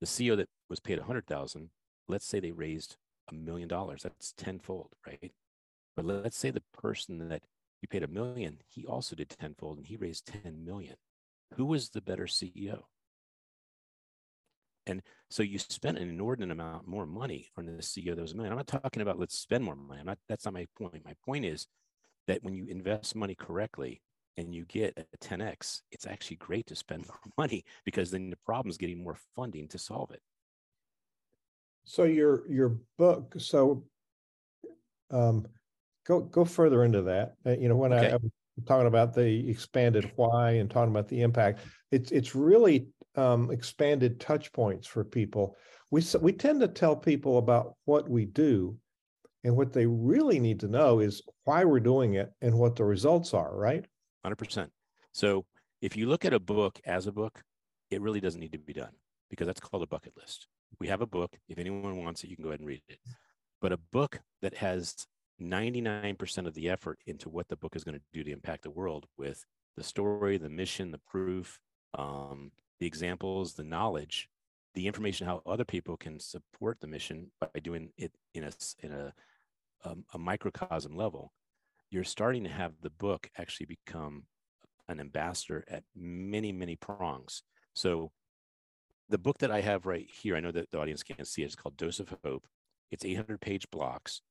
the 0.00 0.06
CEO 0.06 0.36
that 0.36 0.48
was 0.68 0.80
paid 0.80 0.98
a 0.98 1.04
hundred 1.04 1.26
thousand, 1.26 1.70
let's 2.08 2.26
say 2.26 2.40
they 2.40 2.52
raised 2.52 2.96
a 3.30 3.34
million 3.34 3.68
dollars. 3.68 4.02
That's 4.02 4.32
tenfold, 4.32 4.92
right? 5.06 5.32
But 5.96 6.04
let's 6.04 6.36
say 6.36 6.50
the 6.50 6.62
person 6.72 7.28
that 7.28 7.42
you 7.80 7.88
paid 7.88 8.02
a 8.02 8.08
million, 8.08 8.58
he 8.68 8.86
also 8.86 9.14
did 9.14 9.28
tenfold 9.28 9.78
and 9.78 9.86
he 9.86 9.96
raised 9.96 10.26
10 10.42 10.64
million. 10.64 10.96
Who 11.54 11.66
was 11.66 11.90
the 11.90 12.00
better 12.00 12.24
CEO? 12.24 12.82
And 14.86 15.02
so 15.30 15.42
you 15.42 15.58
spent 15.58 15.98
an 15.98 16.08
inordinate 16.08 16.50
amount 16.50 16.86
more 16.86 17.06
money 17.06 17.50
on 17.56 17.66
the 17.66 17.72
CEO 17.82 18.14
that 18.14 18.20
was 18.20 18.32
a 18.32 18.36
million. 18.36 18.52
I'm 18.52 18.58
not 18.58 18.66
talking 18.66 19.02
about 19.02 19.18
let's 19.18 19.38
spend 19.38 19.64
more 19.64 19.76
money. 19.76 20.00
I'm 20.00 20.06
not, 20.06 20.18
that's 20.28 20.44
not 20.44 20.54
my 20.54 20.66
point. 20.78 21.04
My 21.04 21.14
point 21.24 21.44
is 21.44 21.66
that 22.26 22.42
when 22.42 22.54
you 22.54 22.66
invest 22.66 23.14
money 23.14 23.34
correctly, 23.34 24.02
and 24.36 24.54
you 24.54 24.64
get 24.64 24.98
a 24.98 25.18
10x, 25.18 25.82
it's 25.92 26.06
actually 26.06 26.36
great 26.36 26.66
to 26.66 26.76
spend 26.76 27.06
more 27.08 27.32
money 27.38 27.64
because 27.84 28.10
then 28.10 28.30
the 28.30 28.36
problem 28.44 28.70
is 28.70 28.78
getting 28.78 29.02
more 29.02 29.16
funding 29.34 29.68
to 29.68 29.78
solve 29.78 30.10
it. 30.10 30.22
So 31.84 32.04
your 32.04 32.48
your 32.50 32.78
book, 32.96 33.34
so 33.36 33.84
um, 35.10 35.46
go 36.06 36.20
go 36.20 36.44
further 36.44 36.84
into 36.84 37.02
that. 37.02 37.34
Uh, 37.44 37.50
you 37.50 37.68
know, 37.68 37.76
when 37.76 37.92
okay. 37.92 38.10
I, 38.10 38.14
I 38.14 38.16
was 38.16 38.30
talking 38.66 38.86
about 38.86 39.14
the 39.14 39.50
expanded 39.50 40.10
why 40.16 40.52
and 40.52 40.70
talking 40.70 40.90
about 40.90 41.08
the 41.08 41.20
impact, 41.20 41.60
it's 41.90 42.10
it's 42.10 42.34
really 42.34 42.88
um, 43.16 43.50
expanded 43.50 44.18
touch 44.18 44.52
points 44.52 44.86
for 44.86 45.04
people. 45.04 45.56
We 45.90 46.02
we 46.20 46.32
tend 46.32 46.60
to 46.60 46.68
tell 46.68 46.96
people 46.96 47.36
about 47.36 47.74
what 47.84 48.08
we 48.08 48.24
do, 48.24 48.78
and 49.44 49.54
what 49.56 49.72
they 49.72 49.86
really 49.86 50.40
need 50.40 50.60
to 50.60 50.68
know 50.68 51.00
is 51.00 51.22
why 51.44 51.64
we're 51.64 51.80
doing 51.80 52.14
it 52.14 52.32
and 52.40 52.58
what 52.58 52.76
the 52.76 52.84
results 52.84 53.34
are. 53.34 53.54
Right. 53.54 53.84
Hundred 54.24 54.36
percent. 54.36 54.70
So 55.12 55.44
if 55.82 55.96
you 55.96 56.08
look 56.08 56.24
at 56.24 56.32
a 56.32 56.40
book 56.40 56.80
as 56.84 57.06
a 57.06 57.12
book, 57.12 57.42
it 57.90 58.00
really 58.00 58.20
doesn't 58.20 58.40
need 58.40 58.52
to 58.52 58.58
be 58.58 58.72
done 58.72 58.94
because 59.28 59.46
that's 59.46 59.60
called 59.60 59.82
a 59.82 59.86
bucket 59.86 60.14
list. 60.16 60.48
We 60.80 60.88
have 60.88 61.02
a 61.02 61.06
book. 61.06 61.36
If 61.48 61.58
anyone 61.58 62.02
wants 62.02 62.24
it, 62.24 62.30
you 62.30 62.36
can 62.36 62.44
go 62.44 62.50
ahead 62.50 62.60
and 62.60 62.68
read 62.68 62.82
it. 62.88 62.98
But 63.60 63.72
a 63.72 63.76
book 63.76 64.20
that 64.42 64.54
has 64.54 65.06
99% 65.40 66.46
of 66.46 66.54
the 66.54 66.70
effort 66.70 66.98
into 67.06 67.28
what 67.28 67.48
the 67.48 67.56
book 67.56 67.76
is 67.76 67.84
going 67.84 67.98
to 67.98 68.04
do 68.12 68.24
to 68.24 68.32
impact 68.32 68.62
the 68.62 68.70
world 68.70 69.06
with 69.18 69.44
the 69.76 69.84
story, 69.84 70.38
the 70.38 70.48
mission, 70.48 70.90
the 70.90 71.00
proof, 71.06 71.60
um, 71.96 72.52
the 72.80 72.86
examples, 72.86 73.54
the 73.54 73.64
knowledge, 73.64 74.28
the 74.74 74.86
information, 74.86 75.26
how 75.26 75.42
other 75.46 75.64
people 75.64 75.96
can 75.96 76.18
support 76.18 76.78
the 76.80 76.86
mission 76.86 77.30
by 77.40 77.60
doing 77.62 77.90
it 77.96 78.12
in 78.32 78.44
a 78.44 78.52
in 78.80 78.92
a 78.92 79.12
um, 79.84 80.04
a 80.14 80.18
microcosm 80.18 80.96
level. 80.96 81.32
You're 81.94 82.02
starting 82.02 82.42
to 82.42 82.50
have 82.50 82.72
the 82.82 82.90
book 82.90 83.30
actually 83.38 83.66
become 83.66 84.24
an 84.88 84.98
ambassador 84.98 85.64
at 85.68 85.84
many 85.94 86.50
many 86.50 86.74
prongs. 86.74 87.44
So 87.72 88.10
the 89.08 89.16
book 89.16 89.38
that 89.38 89.52
I 89.52 89.60
have 89.60 89.86
right 89.86 90.08
here, 90.10 90.34
I 90.34 90.40
know 90.40 90.50
that 90.50 90.72
the 90.72 90.80
audience 90.80 91.04
can't 91.04 91.28
see 91.28 91.42
it. 91.42 91.44
It's 91.44 91.54
called 91.54 91.76
Dose 91.76 92.00
of 92.00 92.12
Hope. 92.24 92.48
It's 92.90 93.04
800 93.04 93.40
page 93.40 93.70
blocks. 93.70 94.22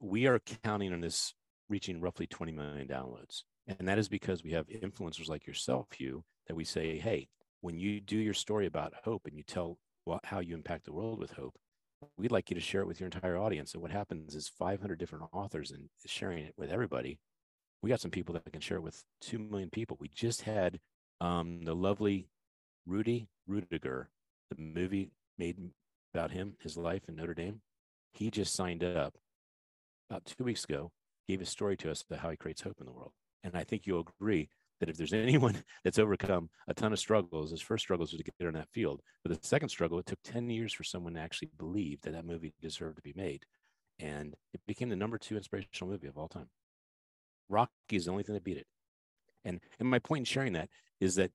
We 0.00 0.28
are 0.28 0.40
counting 0.64 0.94
on 0.94 1.02
this 1.02 1.34
reaching 1.68 2.00
roughly 2.00 2.26
20 2.26 2.52
million 2.52 2.88
downloads. 2.88 3.42
And 3.66 3.86
that 3.86 3.98
is 3.98 4.08
because 4.08 4.42
we 4.42 4.52
have 4.52 4.66
influencers 4.68 5.28
like 5.28 5.46
yourself, 5.46 5.88
Hugh, 5.92 6.24
that 6.46 6.56
we 6.56 6.64
say, 6.64 6.96
hey, 6.96 7.28
when 7.60 7.78
you 7.78 8.00
do 8.00 8.16
your 8.16 8.32
story 8.32 8.64
about 8.64 8.94
hope 9.04 9.26
and 9.26 9.36
you 9.36 9.42
tell 9.42 9.76
how 10.24 10.40
you 10.40 10.54
impact 10.54 10.86
the 10.86 10.94
world 10.94 11.18
with 11.18 11.32
hope, 11.32 11.54
we'd 12.16 12.32
like 12.32 12.50
you 12.50 12.54
to 12.54 12.60
share 12.60 12.80
it 12.80 12.86
with 12.86 13.00
your 13.00 13.06
entire 13.06 13.36
audience. 13.36 13.72
And 13.72 13.82
what 13.82 13.90
happens 13.90 14.34
is 14.34 14.48
500 14.48 14.98
different 14.98 15.24
authors 15.32 15.70
and 15.70 15.88
sharing 16.06 16.44
it 16.44 16.54
with 16.56 16.70
everybody. 16.70 17.18
We 17.82 17.90
got 17.90 18.00
some 18.00 18.10
people 18.10 18.34
that 18.34 18.52
can 18.52 18.60
share 18.60 18.76
it 18.76 18.82
with 18.82 19.04
2 19.22 19.38
million 19.38 19.70
people. 19.70 19.96
We 20.00 20.08
just 20.08 20.42
had 20.42 20.80
um, 21.20 21.64
the 21.64 21.74
lovely 21.74 22.28
Rudy 22.86 23.28
Ruettiger, 23.48 24.06
the 24.50 24.60
movie 24.60 25.12
made 25.38 25.70
about 26.14 26.32
him, 26.32 26.54
his 26.62 26.76
life 26.76 27.02
in 27.08 27.16
Notre 27.16 27.34
Dame. 27.34 27.60
He 28.12 28.30
just 28.30 28.54
signed 28.54 28.82
up 28.82 29.16
about 30.08 30.24
two 30.24 30.44
weeks 30.44 30.64
ago, 30.64 30.90
gave 31.28 31.40
a 31.40 31.46
story 31.46 31.76
to 31.78 31.90
us 31.90 32.02
about 32.02 32.20
how 32.20 32.30
he 32.30 32.36
creates 32.36 32.62
hope 32.62 32.76
in 32.80 32.86
the 32.86 32.92
world. 32.92 33.12
And 33.44 33.56
I 33.56 33.64
think 33.64 33.86
you'll 33.86 34.06
agree 34.20 34.48
that 34.80 34.88
if 34.88 34.96
there's 34.96 35.12
anyone 35.14 35.62
that's 35.84 35.98
overcome 35.98 36.50
a 36.68 36.74
ton 36.74 36.92
of 36.92 36.98
struggles, 36.98 37.50
his 37.50 37.60
first 37.60 37.82
struggles 37.82 38.12
was 38.12 38.18
to 38.18 38.24
get 38.24 38.34
in 38.40 38.54
that 38.54 38.72
field. 38.72 39.00
But 39.22 39.40
the 39.40 39.46
second 39.46 39.68
struggle, 39.68 39.98
it 39.98 40.06
took 40.06 40.18
10 40.24 40.50
years 40.50 40.72
for 40.72 40.84
someone 40.84 41.14
to 41.14 41.20
actually 41.20 41.50
believe 41.58 42.00
that 42.02 42.12
that 42.12 42.24
movie 42.24 42.52
deserved 42.60 42.96
to 42.96 43.02
be 43.02 43.14
made. 43.14 43.44
And 43.98 44.34
it 44.54 44.60
became 44.66 44.88
the 44.88 44.96
number 44.96 45.18
two 45.18 45.36
inspirational 45.36 45.90
movie 45.90 46.08
of 46.08 46.16
all 46.16 46.28
time. 46.28 46.48
Rocky 47.48 47.70
is 47.92 48.06
the 48.06 48.12
only 48.12 48.22
thing 48.22 48.34
that 48.34 48.44
beat 48.44 48.56
it. 48.56 48.66
And, 49.44 49.60
and 49.78 49.88
my 49.88 49.98
point 49.98 50.20
in 50.20 50.24
sharing 50.24 50.54
that 50.54 50.68
is 51.00 51.14
that 51.16 51.30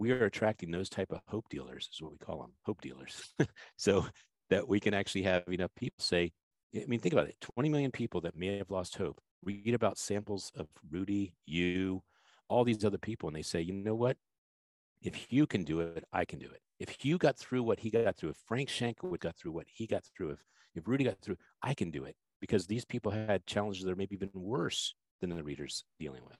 we 0.00 0.12
are 0.12 0.24
attracting 0.24 0.70
those 0.70 0.88
type 0.88 1.12
of 1.12 1.20
hope 1.28 1.48
dealers 1.50 1.88
is 1.92 2.00
what 2.00 2.12
we 2.12 2.18
call 2.18 2.40
them 2.40 2.52
hope 2.64 2.80
dealers 2.80 3.22
so 3.76 4.06
that 4.48 4.66
we 4.66 4.80
can 4.80 4.94
actually 4.94 5.22
have 5.22 5.42
enough 5.48 5.70
people 5.76 6.02
say 6.02 6.32
i 6.74 6.84
mean 6.88 6.98
think 6.98 7.12
about 7.12 7.28
it 7.28 7.36
20 7.40 7.68
million 7.68 7.90
people 7.90 8.20
that 8.22 8.34
may 8.34 8.56
have 8.56 8.70
lost 8.70 8.96
hope 8.96 9.20
read 9.44 9.74
about 9.74 9.98
samples 9.98 10.50
of 10.56 10.68
rudy 10.90 11.34
you 11.44 12.02
all 12.50 12.64
these 12.64 12.84
other 12.84 12.98
people 12.98 13.28
and 13.28 13.36
they 13.36 13.42
say 13.42 13.60
you 13.60 13.72
know 13.72 13.94
what 13.94 14.16
if 15.02 15.14
Hugh 15.14 15.46
can 15.46 15.64
do 15.64 15.80
it, 15.80 16.04
I 16.12 16.24
can 16.24 16.38
do 16.38 16.46
it. 16.46 16.60
If 16.78 16.90
Hugh 16.90 17.16
got 17.16 17.38
through 17.38 17.62
what 17.62 17.80
he 17.80 17.90
got 17.90 18.16
through, 18.16 18.30
if 18.30 18.36
Frank 18.46 18.68
Shankwitz 18.68 19.20
got 19.20 19.36
through 19.36 19.52
what 19.52 19.66
he 19.72 19.86
got 19.86 20.04
through, 20.04 20.32
if 20.32 20.40
if 20.74 20.86
Rudy 20.86 21.04
got 21.04 21.18
through, 21.20 21.36
I 21.62 21.74
can 21.74 21.90
do 21.90 22.04
it 22.04 22.14
because 22.40 22.66
these 22.66 22.84
people 22.84 23.10
had 23.10 23.46
challenges 23.46 23.84
that 23.84 23.90
are 23.90 23.96
maybe 23.96 24.14
even 24.14 24.30
worse 24.34 24.94
than 25.20 25.30
the 25.30 25.42
readers 25.42 25.84
dealing 25.98 26.22
with. 26.24 26.38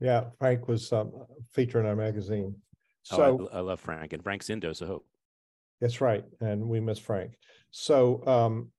Yeah, 0.00 0.24
Frank 0.38 0.68
was 0.68 0.92
um, 0.92 1.12
featured 1.52 1.84
in 1.84 1.86
our 1.86 1.96
magazine. 1.96 2.54
So 3.02 3.22
oh, 3.22 3.48
I, 3.52 3.58
I, 3.58 3.60
love 3.60 3.80
Frank, 3.80 4.12
and 4.14 4.22
Frank's 4.22 4.48
in 4.48 4.60
Dose 4.60 4.80
of 4.80 4.88
Hope. 4.88 5.06
That's 5.80 6.00
right, 6.00 6.24
and 6.40 6.66
we 6.66 6.80
miss 6.80 6.98
Frank. 6.98 7.32
So, 7.70 8.26
um, 8.26 8.70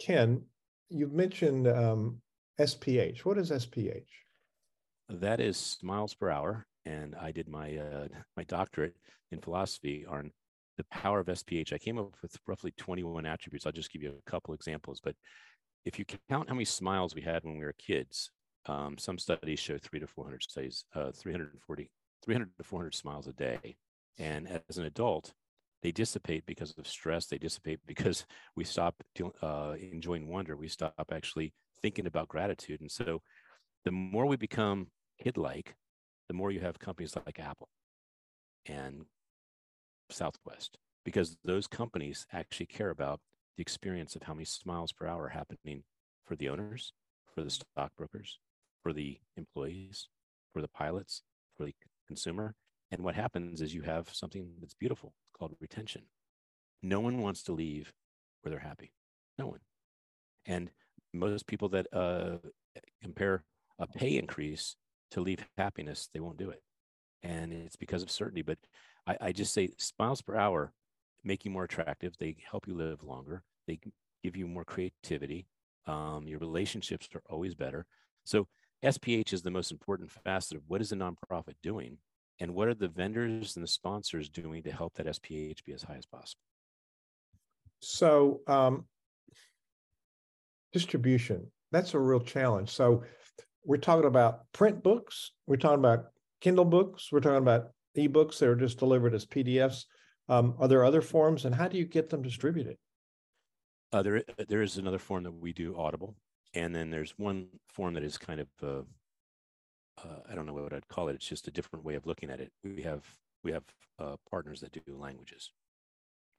Ken, 0.00 0.42
you've 0.88 1.12
mentioned 1.12 1.68
um, 1.68 2.20
SPH. 2.60 3.20
What 3.20 3.38
is 3.38 3.50
SPH? 3.50 4.02
That 5.10 5.40
is 5.40 5.76
miles 5.82 6.14
per 6.14 6.30
hour, 6.30 6.66
and 6.84 7.16
I 7.16 7.32
did 7.32 7.48
my 7.48 7.76
uh, 7.76 8.06
my 8.36 8.44
doctorate 8.44 8.94
in 9.32 9.40
philosophy 9.40 10.06
on 10.08 10.30
the 10.76 10.84
power 10.84 11.18
of 11.18 11.26
SPH. 11.26 11.72
I 11.72 11.78
came 11.78 11.98
up 11.98 12.14
with 12.22 12.38
roughly 12.46 12.72
21 12.76 13.26
attributes. 13.26 13.66
I'll 13.66 13.72
just 13.72 13.92
give 13.92 14.02
you 14.02 14.14
a 14.16 14.30
couple 14.30 14.54
examples, 14.54 15.00
but 15.02 15.16
if 15.84 15.98
you 15.98 16.04
count 16.04 16.48
how 16.48 16.54
many 16.54 16.64
smiles 16.64 17.14
we 17.14 17.22
had 17.22 17.42
when 17.42 17.58
we 17.58 17.64
were 17.64 17.74
kids, 17.76 18.30
um, 18.66 18.96
some 18.98 19.18
studies 19.18 19.58
show 19.58 19.78
three 19.78 19.98
to 19.98 20.06
400 20.06 20.42
studies, 20.42 20.84
uh, 20.94 21.10
340, 21.12 21.90
300 22.24 22.50
to 22.56 22.62
400 22.62 22.94
smiles 22.94 23.26
a 23.26 23.32
day. 23.32 23.76
And 24.18 24.60
as 24.68 24.78
an 24.78 24.84
adult, 24.84 25.32
they 25.82 25.90
dissipate 25.90 26.44
because 26.46 26.72
of 26.78 26.86
stress. 26.86 27.26
They 27.26 27.38
dissipate 27.38 27.80
because 27.86 28.26
we 28.56 28.64
stop 28.64 28.94
uh, 29.42 29.74
enjoying 29.80 30.28
wonder. 30.28 30.56
We 30.56 30.68
stop 30.68 31.10
actually 31.12 31.52
thinking 31.82 32.06
about 32.06 32.28
gratitude. 32.28 32.80
And 32.80 32.90
so 32.90 33.22
the 33.84 33.90
more 33.90 34.26
we 34.26 34.36
become 34.36 34.88
kid 35.22 35.36
like, 35.36 35.74
the 36.28 36.34
more 36.34 36.50
you 36.50 36.60
have 36.60 36.78
companies 36.78 37.16
like 37.26 37.38
Apple 37.40 37.68
and 38.66 39.04
Southwest, 40.10 40.78
because 41.04 41.36
those 41.44 41.66
companies 41.66 42.26
actually 42.32 42.66
care 42.66 42.90
about 42.90 43.20
the 43.56 43.62
experience 43.62 44.16
of 44.16 44.22
how 44.22 44.34
many 44.34 44.44
smiles 44.44 44.92
per 44.92 45.06
hour 45.06 45.28
happening 45.28 45.82
for 46.24 46.36
the 46.36 46.48
owners, 46.48 46.92
for 47.34 47.42
the 47.42 47.50
stockbrokers, 47.50 48.38
for 48.82 48.92
the 48.92 49.18
employees, 49.36 50.08
for 50.52 50.60
the 50.62 50.68
pilots, 50.68 51.22
for 51.56 51.64
the 51.64 51.74
consumer. 52.06 52.54
And 52.90 53.02
what 53.02 53.14
happens 53.14 53.60
is 53.60 53.74
you 53.74 53.82
have 53.82 54.08
something 54.12 54.48
that's 54.60 54.74
beautiful 54.74 55.12
called 55.36 55.54
retention. 55.60 56.02
No 56.82 57.00
one 57.00 57.20
wants 57.20 57.42
to 57.44 57.52
leave 57.52 57.92
where 58.42 58.50
they're 58.50 58.60
happy. 58.60 58.92
No 59.38 59.46
one. 59.46 59.60
And 60.46 60.70
most 61.12 61.46
people 61.46 61.68
that 61.70 61.86
uh, 61.92 62.36
compare 63.02 63.44
a 63.78 63.86
pay 63.86 64.16
increase 64.16 64.76
to 65.12 65.20
leave 65.20 65.44
happiness, 65.56 66.08
they 66.12 66.20
won't 66.20 66.38
do 66.38 66.50
it. 66.50 66.62
And 67.22 67.52
it's 67.52 67.76
because 67.76 68.02
of 68.02 68.10
certainty. 68.10 68.42
But 68.42 68.58
I, 69.06 69.16
I 69.20 69.32
just 69.32 69.52
say 69.52 69.70
smiles 69.78 70.22
per 70.22 70.36
hour 70.36 70.72
make 71.24 71.44
you 71.44 71.50
more 71.50 71.64
attractive. 71.64 72.14
They 72.18 72.36
help 72.50 72.66
you 72.66 72.74
live 72.74 73.02
longer. 73.02 73.42
They 73.66 73.78
give 74.22 74.36
you 74.36 74.46
more 74.46 74.64
creativity. 74.64 75.46
Um, 75.86 76.26
your 76.26 76.38
relationships 76.38 77.08
are 77.14 77.22
always 77.28 77.54
better. 77.54 77.86
So 78.24 78.46
SPH 78.84 79.32
is 79.32 79.42
the 79.42 79.50
most 79.50 79.70
important 79.70 80.10
facet 80.10 80.56
of 80.56 80.62
what 80.66 80.80
is 80.80 80.92
a 80.92 80.96
nonprofit 80.96 81.54
doing 81.62 81.98
and 82.40 82.54
what 82.54 82.68
are 82.68 82.74
the 82.74 82.88
vendors 82.88 83.56
and 83.56 83.62
the 83.62 83.68
sponsors 83.68 84.28
doing 84.28 84.62
to 84.62 84.72
help 84.72 84.94
that 84.94 85.06
SPH 85.06 85.64
be 85.64 85.72
as 85.72 85.82
high 85.82 85.96
as 85.96 86.06
possible? 86.06 86.40
So, 87.80 88.40
um, 88.46 88.86
distribution, 90.72 91.50
that's 91.70 91.94
a 91.94 91.98
real 91.98 92.20
challenge. 92.20 92.70
So, 92.70 93.04
we're 93.64 93.76
talking 93.76 94.06
about 94.06 94.50
print 94.52 94.82
books, 94.82 95.32
we're 95.46 95.56
talking 95.56 95.78
about 95.78 96.06
Kindle 96.40 96.64
books, 96.64 97.10
we're 97.12 97.20
talking 97.20 97.38
about 97.38 97.70
ebooks 97.96 98.38
that 98.38 98.48
are 98.48 98.56
just 98.56 98.78
delivered 98.78 99.14
as 99.14 99.26
PDFs. 99.26 99.84
Um, 100.28 100.54
are 100.58 100.68
there 100.68 100.84
other 100.84 101.02
forms, 101.02 101.44
and 101.44 101.54
how 101.54 101.68
do 101.68 101.76
you 101.76 101.84
get 101.84 102.08
them 102.08 102.22
distributed? 102.22 102.76
Uh, 103.92 104.02
there, 104.02 104.22
there 104.48 104.62
is 104.62 104.78
another 104.78 104.98
form 104.98 105.24
that 105.24 105.32
we 105.32 105.52
do, 105.52 105.76
Audible, 105.76 106.14
and 106.54 106.74
then 106.74 106.90
there's 106.90 107.14
one 107.16 107.48
form 107.68 107.94
that 107.94 108.04
is 108.04 108.16
kind 108.16 108.40
of 108.40 108.48
uh, 108.62 108.82
uh, 110.04 110.20
I 110.30 110.34
don't 110.34 110.46
know 110.46 110.54
what 110.54 110.72
I'd 110.72 110.88
call 110.88 111.08
it. 111.08 111.14
It's 111.14 111.26
just 111.26 111.48
a 111.48 111.50
different 111.50 111.84
way 111.84 111.94
of 111.94 112.06
looking 112.06 112.30
at 112.30 112.40
it. 112.40 112.52
We 112.64 112.82
have 112.82 113.04
we 113.42 113.52
have 113.52 113.64
uh, 113.98 114.16
partners 114.30 114.60
that 114.60 114.72
do 114.72 114.80
languages. 114.88 115.50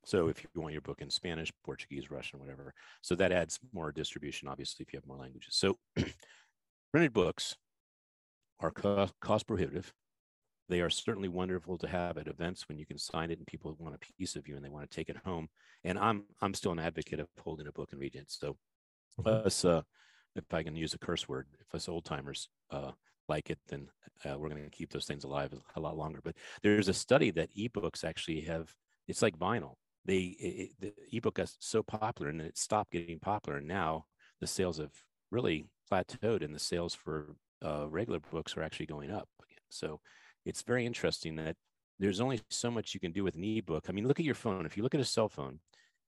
So 0.03 0.29
if 0.29 0.43
you 0.43 0.61
want 0.61 0.73
your 0.73 0.81
book 0.81 1.01
in 1.01 1.11
Spanish, 1.11 1.51
Portuguese, 1.63 2.09
Russian, 2.09 2.39
whatever, 2.39 2.73
so 3.01 3.13
that 3.15 3.31
adds 3.31 3.59
more 3.71 3.91
distribution. 3.91 4.47
Obviously, 4.47 4.83
if 4.83 4.93
you 4.93 4.97
have 4.97 5.07
more 5.07 5.17
languages. 5.17 5.55
So 5.55 5.77
printed 6.91 7.13
books 7.13 7.55
are 8.59 8.71
cost, 8.71 9.13
cost 9.21 9.47
prohibitive. 9.47 9.93
They 10.69 10.81
are 10.81 10.89
certainly 10.89 11.27
wonderful 11.27 11.77
to 11.79 11.87
have 11.87 12.17
at 12.17 12.27
events 12.27 12.67
when 12.67 12.77
you 12.77 12.85
can 12.85 12.97
sign 12.97 13.31
it 13.31 13.37
and 13.37 13.47
people 13.47 13.75
want 13.77 13.95
a 13.95 14.13
piece 14.17 14.35
of 14.35 14.47
you 14.47 14.55
and 14.55 14.63
they 14.63 14.69
want 14.69 14.89
to 14.89 14.95
take 14.95 15.09
it 15.09 15.17
home. 15.25 15.49
And 15.83 15.99
I'm 15.99 16.23
I'm 16.41 16.53
still 16.53 16.71
an 16.71 16.79
advocate 16.79 17.19
of 17.19 17.27
holding 17.39 17.67
a 17.67 17.71
book 17.71 17.89
and 17.91 17.99
reading 17.99 18.21
it. 18.21 18.31
So 18.31 18.55
mm-hmm. 19.19 19.45
us 19.45 19.65
uh, 19.65 19.81
if 20.35 20.45
I 20.53 20.63
can 20.63 20.75
use 20.75 20.93
a 20.93 20.99
curse 20.99 21.27
word, 21.27 21.47
if 21.59 21.73
us 21.75 21.89
old 21.89 22.05
timers 22.05 22.47
uh, 22.69 22.91
like 23.27 23.49
it, 23.49 23.59
then 23.67 23.87
uh, 24.23 24.37
we're 24.37 24.49
going 24.49 24.63
to 24.63 24.69
keep 24.69 24.91
those 24.91 25.05
things 25.05 25.23
alive 25.23 25.53
a 25.75 25.79
lot 25.79 25.97
longer. 25.97 26.19
But 26.23 26.35
there's 26.63 26.87
a 26.87 26.93
study 26.93 27.31
that 27.31 27.53
ebooks 27.55 28.03
actually 28.03 28.41
have. 28.41 28.73
It's 29.07 29.21
like 29.21 29.37
vinyl. 29.37 29.75
They 30.05 30.19
it, 30.39 30.69
the 30.79 30.93
ebook 31.11 31.35
got 31.35 31.51
so 31.59 31.83
popular 31.83 32.29
and 32.29 32.41
it 32.41 32.57
stopped 32.57 32.91
getting 32.91 33.19
popular, 33.19 33.57
and 33.57 33.67
now 33.67 34.05
the 34.39 34.47
sales 34.47 34.77
have 34.77 34.93
really 35.31 35.65
plateaued, 35.91 36.43
and 36.43 36.53
the 36.53 36.59
sales 36.59 36.95
for 36.95 37.35
uh, 37.63 37.87
regular 37.89 38.19
books 38.19 38.55
are 38.55 38.63
actually 38.63 38.85
going 38.85 39.11
up 39.11 39.27
again. 39.43 39.63
So 39.69 39.99
it's 40.45 40.61
very 40.61 40.85
interesting 40.85 41.35
that 41.35 41.55
there's 41.99 42.21
only 42.21 42.41
so 42.49 42.71
much 42.71 42.93
you 42.93 42.99
can 42.99 43.11
do 43.11 43.23
with 43.23 43.35
an 43.35 43.43
ebook. 43.43 43.85
I 43.87 43.91
mean, 43.91 44.07
look 44.07 44.19
at 44.19 44.25
your 44.25 44.35
phone. 44.35 44.65
If 44.65 44.75
you 44.77 44.83
look 44.83 44.95
at 44.95 45.01
a 45.01 45.05
cell 45.05 45.29
phone, 45.29 45.59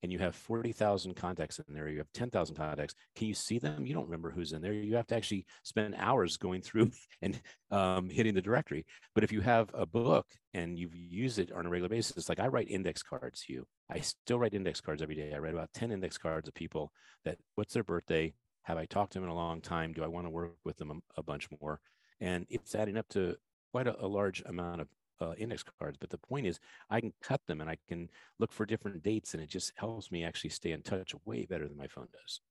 and 0.04 0.12
you 0.12 0.20
have 0.20 0.36
40,000 0.36 1.16
contacts 1.16 1.60
in 1.60 1.74
there, 1.74 1.88
you 1.88 1.98
have 2.00 2.12
10,000 2.13 2.56
contacts, 2.56 2.94
can 3.16 3.28
you 3.28 3.34
see 3.34 3.58
them? 3.58 3.86
You 3.86 3.94
don't 3.94 4.04
remember 4.04 4.30
who's 4.30 4.52
in 4.52 4.62
there. 4.62 4.74
You 4.74 4.98
have 4.98 5.08
to 5.08 5.16
actually 5.16 5.46
spend 5.63 5.96
hours 5.98 6.36
going 6.36 6.62
through 6.62 6.92
and 7.22 7.42
um, 7.72 8.10
hitting 8.10 8.36
the 8.36 8.42
directory. 8.42 8.86
But 9.16 9.24
if 9.24 9.32
you 9.32 9.40
have 9.40 9.70
a 9.74 9.86
book 9.86 10.28
and 10.54 10.78
you 10.78 10.90
use 10.94 11.40
it 11.40 11.54
on 11.54 11.66
a 11.66 11.70
regular 11.70 11.88
basis, 11.88 12.28
like 12.28 12.42
I 12.42 12.48
write 12.48 12.70
index 12.70 13.02
cards 13.02 13.46
you. 13.48 13.66
I 13.90 14.02
still 14.02 14.40
write 14.40 14.54
index 14.54 14.82
cards 14.82 15.02
every 15.02 15.16
day. 15.16 15.32
I 15.34 15.40
write 15.40 15.54
about 15.54 15.72
10 15.74 15.92
index 15.92 16.18
cards 16.18 16.50
of 16.50 16.54
people 16.54 16.92
that 17.24 17.38
what's 17.56 17.74
their 17.74 17.84
birthday? 17.86 18.34
Have 18.63 18.77
I 18.77 18.86
talked 18.86 19.13
to 19.13 19.20
them 19.20 19.25
in 19.25 19.29
a 19.29 19.36
long 19.36 19.62
time? 19.62 19.93
Do 19.93 20.03
I 20.03 20.08
want 20.08 20.25
to 20.25 20.29
work 20.29 20.53
with 20.63 20.77
them 20.77 20.91
a, 20.91 21.20
a 21.20 21.24
bunch 21.24 21.48
more? 21.62 21.79
And 22.20 22.46
it's 22.50 22.75
adding 22.75 22.98
up 22.98 23.08
to 23.10 23.36
quite 23.72 23.88
a, 23.88 24.03
a 24.03 24.08
large 24.08 24.41
amount 24.46 24.82
of 24.82 24.88
uh, 25.22 25.34
index 25.38 25.63
cards. 25.79 25.98
But 26.00 26.10
the 26.10 26.17
point 26.17 26.48
is, 26.48 26.60
I 26.89 27.01
can 27.01 27.13
cut 27.22 27.41
them 27.48 27.62
and 27.62 27.70
I 27.70 27.77
can 27.88 28.10
look 28.39 28.51
for 28.51 28.65
different 28.65 29.03
dates, 29.03 29.34
and 29.34 29.43
it 29.43 29.50
just 29.50 29.74
helps 29.75 30.12
me 30.12 30.24
actually 30.24 30.51
stay 30.51 30.72
in 30.72 30.82
touch 30.82 31.13
way 31.25 31.46
better 31.46 31.67
than 31.67 31.77
my 31.77 31.88
phone 31.88 32.08
does. 32.12 32.41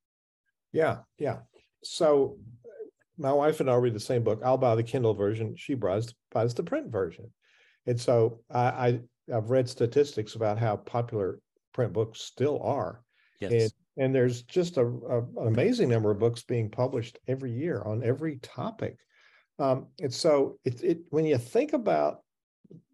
Yeah, 0.72 0.98
yeah. 1.18 1.38
So 1.82 2.38
my 3.18 3.32
wife 3.32 3.60
and 3.60 3.70
I 3.70 3.74
read 3.74 3.94
the 3.94 4.00
same 4.00 4.22
book. 4.22 4.40
I'll 4.44 4.58
buy 4.58 4.74
the 4.74 4.82
Kindle 4.82 5.14
version. 5.14 5.54
She 5.56 5.74
buys 5.74 6.14
buys 6.30 6.54
the 6.54 6.62
print 6.62 6.90
version, 6.90 7.32
and 7.86 8.00
so 8.00 8.40
I, 8.50 8.60
I 8.60 9.00
I've 9.34 9.50
read 9.50 9.68
statistics 9.68 10.34
about 10.34 10.58
how 10.58 10.76
popular 10.76 11.40
print 11.72 11.92
books 11.92 12.20
still 12.20 12.60
are. 12.62 13.02
Yes. 13.40 13.52
And, 13.52 13.72
and 13.96 14.14
there's 14.14 14.42
just 14.42 14.76
a, 14.76 14.86
a, 14.86 15.18
an 15.18 15.48
amazing 15.48 15.88
number 15.88 16.10
of 16.10 16.18
books 16.18 16.42
being 16.42 16.70
published 16.70 17.18
every 17.28 17.52
year 17.52 17.82
on 17.84 18.02
every 18.02 18.36
topic. 18.36 18.98
Um, 19.58 19.88
and 20.00 20.12
so 20.12 20.58
it, 20.64 20.82
it, 20.82 20.98
when 21.10 21.24
you 21.24 21.38
think 21.38 21.72
about 21.72 22.20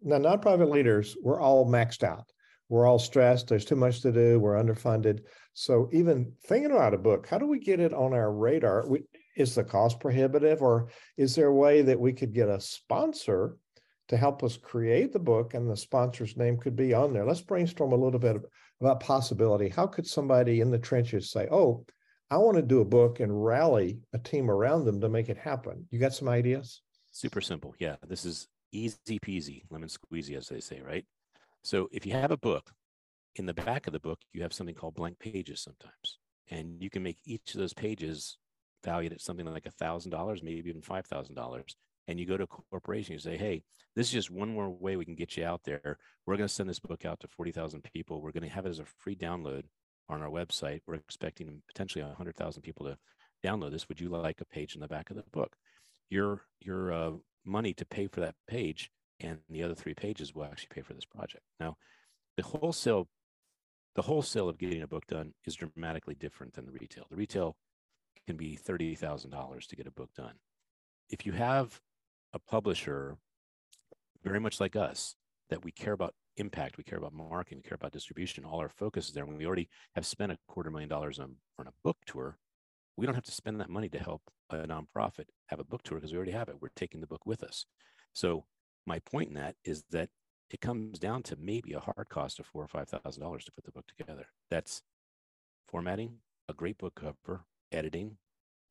now 0.03 0.17
nonprofit 0.17 0.69
leaders, 0.69 1.15
we're 1.21 1.39
all 1.39 1.65
maxed 1.65 2.03
out. 2.03 2.29
We're 2.67 2.85
all 2.85 2.99
stressed. 2.99 3.47
There's 3.47 3.65
too 3.65 3.75
much 3.75 4.01
to 4.01 4.11
do. 4.11 4.39
We're 4.39 4.61
underfunded. 4.61 5.21
So 5.53 5.89
even 5.91 6.33
thinking 6.45 6.71
about 6.71 6.93
a 6.93 6.99
book, 6.99 7.27
how 7.27 7.39
do 7.39 7.47
we 7.47 7.59
get 7.59 7.79
it 7.79 7.93
on 7.93 8.13
our 8.13 8.31
radar? 8.31 8.87
We, 8.87 9.03
is 9.35 9.55
the 9.55 9.63
cost 9.63 9.99
prohibitive, 9.99 10.61
or 10.61 10.89
is 11.17 11.33
there 11.33 11.47
a 11.47 11.53
way 11.53 11.81
that 11.81 11.99
we 11.99 12.13
could 12.13 12.33
get 12.33 12.49
a 12.49 12.59
sponsor 12.59 13.55
to 14.09 14.17
help 14.17 14.43
us 14.43 14.57
create 14.57 15.13
the 15.13 15.19
book, 15.19 15.53
and 15.53 15.69
the 15.69 15.77
sponsor's 15.77 16.35
name 16.37 16.57
could 16.57 16.75
be 16.75 16.93
on 16.93 17.13
there? 17.13 17.25
Let's 17.25 17.41
brainstorm 17.41 17.93
a 17.93 17.95
little 17.95 18.19
bit 18.19 18.37
about 18.81 18.99
possibility. 18.99 19.69
How 19.69 19.87
could 19.87 20.07
somebody 20.07 20.61
in 20.61 20.71
the 20.71 20.79
trenches 20.79 21.31
say, 21.31 21.47
"Oh, 21.51 21.85
I 22.29 22.37
want 22.37 22.57
to 22.57 22.63
do 22.63 22.81
a 22.81 22.85
book 22.85 23.19
and 23.19 23.43
rally 23.43 24.01
a 24.13 24.19
team 24.19 24.49
around 24.49 24.85
them 24.85 25.01
to 25.01 25.09
make 25.09 25.29
it 25.29 25.37
happen"? 25.37 25.87
You 25.91 25.99
got 25.99 26.13
some 26.13 26.29
ideas? 26.29 26.81
Super 27.11 27.41
simple. 27.41 27.75
Yeah, 27.79 27.95
this 28.07 28.25
is 28.25 28.47
easy 28.71 29.19
peasy, 29.19 29.63
lemon 29.69 29.89
squeezy, 29.89 30.37
as 30.37 30.47
they 30.47 30.59
say, 30.59 30.81
right? 30.81 31.05
So 31.63 31.89
if 31.91 32.05
you 32.05 32.13
have 32.13 32.31
a 32.31 32.37
book, 32.37 32.71
in 33.35 33.45
the 33.45 33.53
back 33.53 33.87
of 33.87 33.93
the 33.93 33.99
book, 33.99 34.19
you 34.33 34.41
have 34.41 34.53
something 34.53 34.75
called 34.75 34.95
blank 34.95 35.19
pages 35.19 35.61
sometimes. 35.61 36.19
And 36.49 36.81
you 36.81 36.89
can 36.89 37.03
make 37.03 37.19
each 37.25 37.53
of 37.53 37.59
those 37.59 37.73
pages 37.73 38.37
valued 38.83 39.13
at 39.13 39.21
something 39.21 39.45
like 39.45 39.65
a 39.65 39.71
thousand 39.71 40.11
dollars, 40.11 40.41
maybe 40.43 40.69
even 40.69 40.81
five 40.81 41.05
thousand 41.05 41.35
dollars. 41.35 41.75
And 42.09 42.19
you 42.19 42.25
go 42.25 42.37
to 42.37 42.45
a 42.45 42.47
corporation, 42.47 43.13
you 43.13 43.19
say, 43.19 43.37
hey, 43.37 43.61
this 43.95 44.07
is 44.07 44.13
just 44.13 44.31
one 44.31 44.51
more 44.51 44.67
way 44.67 44.97
we 44.97 45.05
can 45.05 45.13
get 45.13 45.37
you 45.37 45.45
out 45.45 45.61
there. 45.63 45.99
We're 46.25 46.37
going 46.37 46.47
to 46.47 46.53
send 46.53 46.67
this 46.67 46.79
book 46.79 47.05
out 47.05 47.19
to 47.19 47.27
40,000 47.27 47.83
people. 47.83 48.19
We're 48.19 48.31
going 48.31 48.49
to 48.49 48.49
have 48.49 48.65
it 48.65 48.69
as 48.69 48.79
a 48.79 48.85
free 48.85 49.15
download 49.15 49.65
on 50.09 50.23
our 50.23 50.29
website. 50.29 50.81
We're 50.87 50.95
expecting 50.95 51.61
potentially 51.67 52.03
100,000 52.03 52.63
people 52.63 52.87
to 52.87 52.97
download 53.47 53.73
this. 53.73 53.87
Would 53.87 54.01
you 54.01 54.09
like 54.09 54.41
a 54.41 54.45
page 54.45 54.73
in 54.73 54.81
the 54.81 54.87
back 54.87 55.11
of 55.11 55.17
the 55.17 55.23
book? 55.31 55.55
Your 56.09 56.41
your 56.59 56.91
uh, 56.91 57.11
money 57.45 57.75
to 57.75 57.85
pay 57.85 58.07
for 58.07 58.21
that 58.21 58.33
page, 58.47 58.89
and 59.19 59.37
the 59.47 59.61
other 59.61 59.75
three 59.75 59.93
pages 59.93 60.33
will 60.33 60.45
actually 60.45 60.69
pay 60.73 60.81
for 60.81 60.95
this 60.95 61.05
project. 61.05 61.43
Now, 61.59 61.77
the 62.37 62.43
wholesale, 62.43 63.07
the 63.95 64.01
wholesale 64.01 64.49
of 64.49 64.57
getting 64.57 64.81
a 64.81 64.87
book 64.87 65.05
done 65.05 65.33
is 65.45 65.53
dramatically 65.53 66.15
different 66.15 66.55
than 66.55 66.65
the 66.65 66.71
retail. 66.71 67.05
The 67.11 67.17
retail 67.17 67.55
can 68.25 68.35
be 68.35 68.55
thirty 68.55 68.95
thousand 68.95 69.29
dollars 69.29 69.67
to 69.67 69.75
get 69.75 69.85
a 69.85 69.91
book 69.91 70.09
done. 70.15 70.33
If 71.11 71.27
you 71.27 71.33
have 71.33 71.79
a 72.33 72.39
publisher, 72.39 73.17
very 74.23 74.39
much 74.39 74.59
like 74.59 74.75
us, 74.75 75.15
that 75.49 75.63
we 75.63 75.71
care 75.71 75.93
about 75.93 76.13
impact, 76.37 76.77
we 76.77 76.83
care 76.83 76.97
about 76.97 77.13
marketing, 77.13 77.59
we 77.63 77.67
care 77.67 77.75
about 77.75 77.91
distribution. 77.91 78.45
All 78.45 78.59
our 78.59 78.69
focus 78.69 79.07
is 79.07 79.13
there. 79.13 79.25
When 79.25 79.37
we 79.37 79.45
already 79.45 79.69
have 79.95 80.05
spent 80.05 80.31
a 80.31 80.37
quarter 80.47 80.71
million 80.71 80.89
dollars 80.89 81.19
on, 81.19 81.35
on 81.57 81.67
a 81.67 81.73
book 81.83 81.97
tour, 82.05 82.37
we 82.97 83.05
don't 83.05 83.15
have 83.15 83.25
to 83.25 83.31
spend 83.31 83.59
that 83.59 83.69
money 83.69 83.89
to 83.89 83.99
help 83.99 84.21
a 84.49 84.57
nonprofit 84.57 85.25
have 85.47 85.59
a 85.59 85.63
book 85.63 85.83
tour 85.83 85.97
because 85.97 86.11
we 86.11 86.17
already 86.17 86.31
have 86.31 86.49
it. 86.49 86.55
We're 86.61 86.69
taking 86.75 87.01
the 87.01 87.07
book 87.07 87.25
with 87.25 87.43
us. 87.43 87.65
So 88.13 88.45
my 88.85 88.99
point 88.99 89.29
in 89.29 89.35
that 89.35 89.55
is 89.63 89.83
that 89.91 90.09
it 90.49 90.61
comes 90.61 90.97
down 90.97 91.23
to 91.23 91.35
maybe 91.39 91.73
a 91.73 91.79
hard 91.79 92.09
cost 92.09 92.39
of 92.39 92.45
four 92.45 92.63
or 92.63 92.67
five 92.67 92.89
thousand 92.89 93.21
dollars 93.21 93.45
to 93.45 93.51
put 93.51 93.65
the 93.65 93.71
book 93.71 93.85
together. 93.87 94.27
That's 94.49 94.81
formatting, 95.67 96.17
a 96.47 96.53
great 96.53 96.77
book 96.77 96.95
cover, 96.95 97.45
editing, 97.71 98.17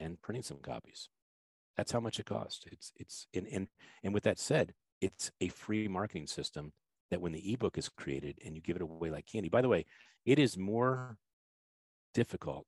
and 0.00 0.20
printing 0.20 0.42
some 0.42 0.58
copies. 0.58 1.08
That's 1.78 1.92
how 1.92 2.00
much 2.00 2.18
it 2.20 2.26
costs. 2.26 2.64
It's 2.70 2.92
it's 2.96 3.26
and 3.32 3.46
and 3.50 3.68
and 4.02 4.12
with 4.12 4.24
that 4.24 4.38
said, 4.38 4.74
it's 5.00 5.30
a 5.40 5.48
free 5.48 5.88
marketing 5.88 6.26
system 6.26 6.72
that 7.10 7.20
when 7.20 7.32
the 7.32 7.52
ebook 7.52 7.78
is 7.78 7.88
created 7.88 8.38
and 8.44 8.54
you 8.54 8.60
give 8.60 8.76
it 8.76 8.82
away 8.82 9.10
like 9.10 9.26
candy. 9.26 9.48
By 9.48 9.62
the 9.62 9.68
way, 9.68 9.86
it 10.26 10.38
is 10.38 10.58
more 10.58 11.16
difficult 12.14 12.66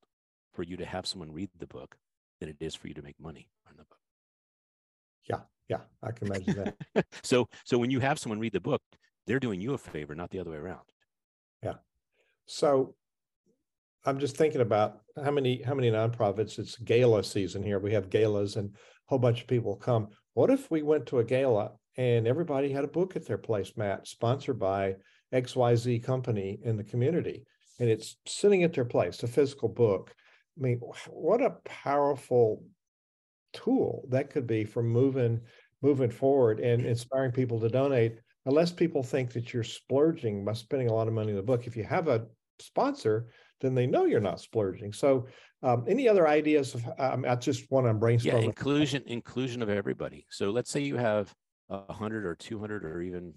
for 0.54 0.62
you 0.62 0.76
to 0.76 0.86
have 0.86 1.06
someone 1.06 1.32
read 1.32 1.50
the 1.58 1.66
book 1.66 1.96
than 2.38 2.48
it 2.48 2.56
is 2.60 2.74
for 2.74 2.88
you 2.88 2.94
to 2.94 3.02
make 3.02 3.20
money 3.20 3.50
on 3.68 3.74
the 3.76 3.84
book. 3.84 3.98
Yeah, 5.28 5.40
yeah, 5.68 5.80
I 6.02 6.12
can 6.12 6.28
imagine 6.28 6.74
that. 6.94 7.06
so, 7.22 7.48
so 7.64 7.78
when 7.78 7.90
you 7.90 8.00
have 8.00 8.18
someone 8.18 8.38
read 8.38 8.52
the 8.52 8.60
book, 8.60 8.80
they're 9.26 9.40
doing 9.40 9.60
you 9.60 9.74
a 9.74 9.78
favor, 9.78 10.14
not 10.14 10.30
the 10.30 10.38
other 10.38 10.52
way 10.52 10.56
around. 10.56 10.88
Yeah. 11.62 11.74
So, 12.46 12.94
I'm 14.04 14.18
just 14.18 14.36
thinking 14.36 14.60
about 14.60 15.00
how 15.22 15.30
many 15.30 15.62
how 15.62 15.74
many 15.74 15.90
nonprofits. 15.90 16.58
It's 16.58 16.76
gala 16.76 17.22
season 17.22 17.62
here. 17.62 17.78
We 17.78 17.92
have 17.92 18.10
galas, 18.10 18.56
and 18.56 18.70
a 18.70 18.78
whole 19.06 19.18
bunch 19.18 19.42
of 19.42 19.46
people 19.46 19.76
come. 19.76 20.08
What 20.34 20.50
if 20.50 20.70
we 20.70 20.82
went 20.82 21.06
to 21.06 21.18
a 21.18 21.24
gala 21.24 21.72
and 21.96 22.26
everybody 22.26 22.70
had 22.72 22.84
a 22.84 22.88
book 22.88 23.16
at 23.16 23.26
their 23.26 23.38
place, 23.38 23.72
Matt, 23.76 24.06
sponsored 24.06 24.58
by 24.58 24.96
XYZ 25.34 26.02
company 26.02 26.58
in 26.62 26.76
the 26.76 26.84
community, 26.84 27.44
and 27.78 27.90
it's 27.90 28.16
sitting 28.26 28.62
at 28.62 28.72
their 28.72 28.84
place, 28.84 29.22
a 29.22 29.28
physical 29.28 29.68
book 29.68 30.14
I 30.58 30.62
mean, 30.62 30.80
what 31.08 31.42
a 31.42 31.56
powerful 31.64 32.64
tool 33.52 34.04
that 34.10 34.30
could 34.30 34.46
be 34.46 34.64
for 34.64 34.82
moving 34.82 35.40
moving 35.82 36.10
forward 36.10 36.60
and 36.60 36.84
inspiring 36.84 37.32
people 37.32 37.58
to 37.58 37.68
donate 37.68 38.16
unless 38.44 38.70
people 38.70 39.02
think 39.02 39.32
that 39.32 39.52
you're 39.52 39.64
splurging 39.64 40.44
by 40.44 40.52
spending 40.52 40.88
a 40.88 40.92
lot 40.92 41.08
of 41.08 41.14
money 41.14 41.30
in 41.30 41.36
the 41.36 41.42
book 41.42 41.66
if 41.66 41.76
you 41.76 41.82
have 41.82 42.06
a 42.06 42.26
sponsor 42.60 43.28
then 43.60 43.74
they 43.74 43.86
know 43.86 44.04
you're 44.04 44.20
not 44.20 44.40
splurging. 44.40 44.92
So 44.92 45.26
um, 45.62 45.84
any 45.86 46.08
other 46.08 46.26
ideas 46.26 46.74
of 46.74 46.84
um, 46.98 47.24
i 47.28 47.34
just 47.34 47.70
want 47.70 47.86
to 47.86 47.92
brainstorm 47.92 48.36
yeah 48.36 48.42
inclusion 48.42 49.02
inclusion 49.06 49.62
of 49.62 49.68
everybody. 49.68 50.26
So 50.30 50.50
let's 50.50 50.70
say 50.70 50.80
you 50.80 50.96
have 50.96 51.34
a 51.68 51.78
100 51.86 52.24
or 52.24 52.34
200 52.34 52.84
or 52.84 53.02
even 53.02 53.34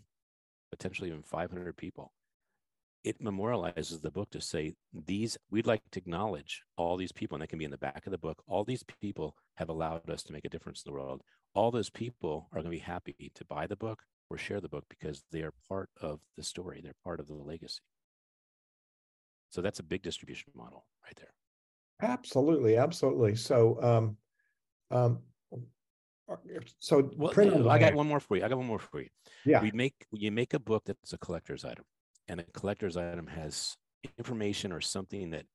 potentially 0.71 1.09
even 1.09 1.21
500 1.21 1.75
people. 1.77 2.13
It 3.03 3.21
memorializes 3.21 4.01
the 4.01 4.11
book 4.11 4.29
to 4.31 4.39
say 4.39 4.75
these 4.93 5.37
we'd 5.51 5.67
like 5.67 5.81
to 5.91 5.99
acknowledge 5.99 6.63
all 6.77 6.95
these 6.95 7.11
people 7.11 7.35
and 7.35 7.41
that 7.41 7.49
can 7.49 7.59
be 7.59 7.65
in 7.65 7.71
the 7.71 7.77
back 7.77 8.07
of 8.07 8.11
the 8.11 8.17
book. 8.17 8.41
All 8.47 8.63
these 8.63 8.83
people 9.01 9.35
have 9.55 9.69
allowed 9.69 10.09
us 10.09 10.23
to 10.23 10.33
make 10.33 10.45
a 10.45 10.49
difference 10.49 10.83
in 10.85 10.89
the 10.89 10.97
world. 10.97 11.21
All 11.53 11.69
those 11.69 11.89
people 11.89 12.47
are 12.51 12.61
going 12.61 12.71
to 12.71 12.71
be 12.71 12.79
happy 12.79 13.31
to 13.35 13.45
buy 13.45 13.67
the 13.67 13.75
book 13.75 14.01
or 14.29 14.37
share 14.37 14.61
the 14.61 14.69
book 14.69 14.85
because 14.89 15.23
they 15.31 15.41
are 15.41 15.53
part 15.67 15.89
of 16.01 16.21
the 16.37 16.43
story. 16.43 16.79
They're 16.81 16.93
part 17.03 17.19
of 17.19 17.27
the 17.27 17.33
legacy 17.33 17.81
so 19.53 19.61
that's 19.61 19.79
a 19.79 19.83
big 19.83 20.01
distribution 20.01 20.51
model 20.55 20.85
right 21.05 21.15
there 21.17 21.33
absolutely 22.01 22.77
absolutely 22.77 23.35
so 23.35 23.81
um 23.81 24.17
um 24.91 25.19
so 26.79 27.11
well, 27.17 27.69
I 27.69 27.77
got 27.77 27.93
one 27.93 28.07
more 28.07 28.19
for 28.19 28.37
you. 28.37 28.45
I 28.45 28.47
got 28.47 28.57
one 28.57 28.65
more 28.65 28.79
for 28.79 29.01
you. 29.01 29.09
Yeah. 29.45 29.61
We 29.61 29.71
make 29.71 29.93
you 30.11 30.31
make 30.31 30.53
a 30.53 30.59
book 30.59 30.83
that's 30.85 31.11
a 31.11 31.17
collector's 31.17 31.65
item 31.65 31.83
and 32.27 32.39
a 32.39 32.43
collector's 32.43 32.97
item 32.97 33.27
has 33.27 33.75
information 34.17 34.71
or 34.71 34.81
something 34.81 35.31
that 35.31 35.45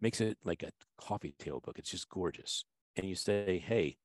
makes 0.00 0.20
it 0.20 0.36
like 0.44 0.62
a 0.62 0.70
coffee 0.98 1.34
table 1.38 1.60
book. 1.60 1.78
It's 1.78 1.90
just 1.90 2.08
gorgeous. 2.08 2.64
And 2.96 3.08
you 3.08 3.14
say, 3.14 3.62
hey, 3.66 3.96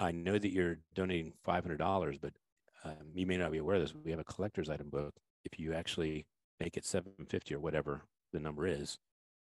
I 0.00 0.12
know 0.12 0.38
that 0.38 0.52
you're 0.52 0.78
donating 0.94 1.32
$500, 1.46 2.20
but 2.20 2.32
um, 2.84 3.12
you 3.14 3.26
may 3.26 3.36
not 3.36 3.52
be 3.52 3.58
aware 3.58 3.76
of 3.76 3.82
this. 3.82 3.94
We 3.94 4.10
have 4.10 4.20
a 4.20 4.24
collector's 4.24 4.68
item 4.68 4.90
book. 4.90 5.14
If 5.44 5.58
you 5.58 5.74
actually 5.74 6.26
make 6.60 6.76
it 6.76 6.84
750 6.84 7.54
or 7.54 7.60
whatever 7.60 8.02
the 8.32 8.40
number 8.40 8.66
is, 8.66 8.98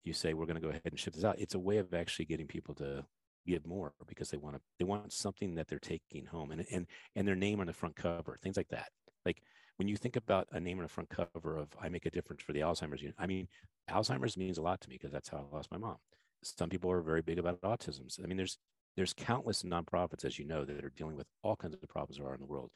you 0.04 0.14
say, 0.14 0.34
we're 0.34 0.46
going 0.46 0.56
to 0.56 0.62
go 0.62 0.70
ahead 0.70 0.82
and 0.86 1.00
ship 1.00 1.14
this 1.14 1.24
out. 1.24 1.40
It's 1.40 1.56
a 1.56 1.60
way 1.60 1.78
of 1.78 1.94
actually 1.94 2.26
getting 2.26 2.48
people 2.48 2.76
to 2.76 3.06
give 3.46 3.66
more 3.66 3.94
because 4.08 4.30
they 4.30 4.38
want 4.38 4.56
to 4.56 4.62
they 4.80 4.86
want 4.86 5.12
something 5.12 5.56
that 5.56 5.68
they're 5.68 5.80
taking 5.80 6.26
home 6.26 6.52
and 6.52 6.66
and 6.72 6.88
and 7.16 7.28
their 7.28 7.36
name 7.36 7.60
on 7.60 7.68
the 7.68 7.74
front 7.74 7.96
cover 7.96 8.38
things 8.42 8.56
like 8.56 8.70
that. 8.70 8.90
Like 9.26 9.42
when 9.78 9.88
you 9.88 9.98
think 9.98 10.16
about 10.16 10.48
a 10.52 10.60
name 10.60 10.78
on 10.78 10.84
the 10.84 10.90
front 10.90 11.10
cover 11.10 11.58
of 11.58 11.68
i 11.82 11.90
make 11.90 12.06
a 12.06 12.12
difference 12.12 12.42
for 12.42 12.54
the 12.54 12.60
alzheimer's 12.60 13.02
unit 13.02 13.16
i 13.20 13.26
mean 13.26 13.48
alzheimer's 13.90 14.38
means 14.38 14.58
a 14.58 14.62
lot 14.62 14.80
to 14.80 14.90
me 14.90 14.96
because 14.96 15.12
that's 15.12 15.30
how 15.30 15.38
i 15.38 15.56
lost 15.56 15.72
my 15.72 15.78
mom. 15.78 15.98
Some 16.44 16.70
people 16.70 16.92
are 16.92 17.02
very 17.02 17.22
big 17.22 17.40
about 17.40 17.62
autism 17.62 18.08
i 18.24 18.28
mean 18.28 18.38
there's 18.38 18.58
there's 18.96 19.14
countless 19.14 19.64
nonprofits 19.64 20.26
as 20.26 20.38
you 20.38 20.46
know 20.46 20.66
that 20.66 20.84
are 20.84 20.94
dealing 20.96 21.16
with 21.16 21.28
all 21.42 21.56
kinds 21.56 21.74
of 21.74 21.90
problems 21.90 22.18
there 22.18 22.28
are 22.28 22.36
in 22.36 22.40
the 22.40 22.46
world. 22.46 22.72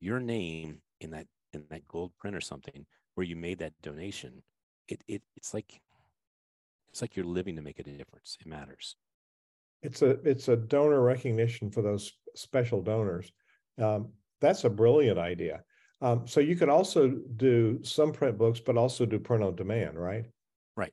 Your 0.00 0.20
name 0.20 0.80
in 1.00 1.10
that 1.10 1.26
in 1.52 1.64
that 1.70 1.88
gold 1.88 2.12
print 2.18 2.36
or 2.36 2.40
something 2.40 2.86
where 3.14 3.26
you 3.26 3.36
made 3.36 3.58
that 3.58 3.72
donation 3.82 4.42
it, 4.88 5.00
it 5.08 5.22
it's 5.36 5.52
like 5.54 5.80
it's 6.90 7.02
like 7.02 7.16
you're 7.16 7.26
living 7.26 7.56
to 7.56 7.62
make 7.62 7.78
a 7.78 7.82
difference 7.82 8.36
it 8.40 8.46
matters 8.46 8.96
it's 9.82 10.02
a 10.02 10.10
it's 10.28 10.48
a 10.48 10.56
donor 10.56 11.00
recognition 11.00 11.70
for 11.70 11.82
those 11.82 12.12
special 12.34 12.82
donors. 12.82 13.30
Um, 13.80 14.08
that's 14.40 14.64
a 14.64 14.70
brilliant 14.70 15.18
idea. 15.18 15.62
Um, 16.02 16.26
so 16.26 16.40
you 16.40 16.56
could 16.56 16.68
also 16.68 17.08
do 17.08 17.80
some 17.82 18.12
print 18.12 18.36
books, 18.36 18.60
but 18.60 18.76
also 18.76 19.06
do 19.06 19.18
print 19.18 19.42
on 19.42 19.54
demand, 19.54 19.98
right? 19.98 20.24
Right. 20.76 20.92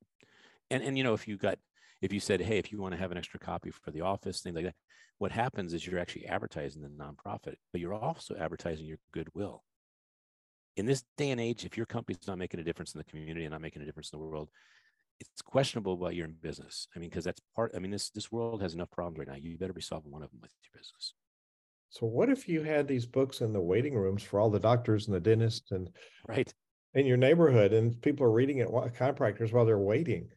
And 0.70 0.84
and 0.84 0.98
you 0.98 1.04
know 1.04 1.14
if 1.14 1.28
you 1.28 1.38
got 1.38 1.58
if 2.02 2.14
you 2.14 2.20
said, 2.20 2.42
hey, 2.42 2.58
if 2.58 2.72
you 2.72 2.80
want 2.80 2.94
to 2.94 3.00
have 3.00 3.12
an 3.12 3.18
extra 3.18 3.40
copy 3.40 3.72
for 3.72 3.92
the 3.92 4.02
office, 4.02 4.42
things 4.42 4.56
like 4.56 4.66
that, 4.66 4.76
what 5.18 5.32
happens 5.32 5.74
is 5.74 5.86
you're 5.86 6.00
actually 6.00 6.26
advertising 6.28 6.82
the 6.82 6.90
nonprofit, 6.90 7.56
but 7.72 7.82
you're 7.82 7.94
also 7.94 8.36
advertising 8.36 8.86
your 8.86 8.98
goodwill. 9.14 9.64
In 10.76 10.86
this 10.86 11.04
day 11.18 11.32
and 11.32 11.40
age, 11.40 11.66
if 11.66 11.78
your 11.78 11.86
company's 11.86 12.28
not 12.28 12.38
making 12.38 12.60
a 12.60 12.64
difference 12.64 12.94
in 12.94 12.98
the 12.98 13.04
community 13.04 13.46
and 13.46 13.52
not 13.52 13.62
making 13.62 13.82
a 13.82 13.86
difference 13.86 14.12
in 14.12 14.20
the 14.20 14.26
world, 14.26 14.50
it's 15.20 15.42
questionable 15.42 15.98
why 15.98 16.12
you're 16.12 16.26
in 16.26 16.36
business. 16.42 16.88
I 16.96 17.00
mean, 17.00 17.10
because 17.10 17.26
that's 17.26 17.42
part. 17.56 17.74
I 17.76 17.80
mean, 17.80 17.92
this 17.92 18.10
this 18.10 18.32
world 18.32 18.62
has 18.62 18.74
enough 18.74 18.92
problems 18.92 19.20
right 19.20 19.28
now. 19.28 19.36
You 19.36 19.58
better 19.58 19.74
be 19.74 19.82
solving 19.82 20.12
one 20.12 20.24
of 20.24 20.32
them 20.32 20.40
with 20.42 20.52
your 20.64 20.80
business. 20.80 21.14
So, 21.90 22.08
what 22.08 22.30
if 22.30 22.50
you 22.50 22.64
had 22.64 22.88
these 22.88 23.06
books 23.06 23.42
in 23.42 23.54
the 23.54 23.62
waiting 23.62 23.94
rooms 23.94 24.24
for 24.24 24.40
all 24.40 24.50
the 24.50 24.60
doctors 24.60 25.08
and 25.08 25.16
the 25.16 25.20
dentists 25.20 25.72
and 25.72 25.90
right 26.28 26.52
in 26.96 27.06
your 27.06 27.18
neighborhood, 27.18 27.72
and 27.74 28.02
people 28.02 28.26
are 28.26 28.32
reading 28.32 28.58
it, 28.58 28.68
chiropractors, 28.68 29.54
while 29.54 29.66
they're 29.66 29.78
waiting? 29.78 30.30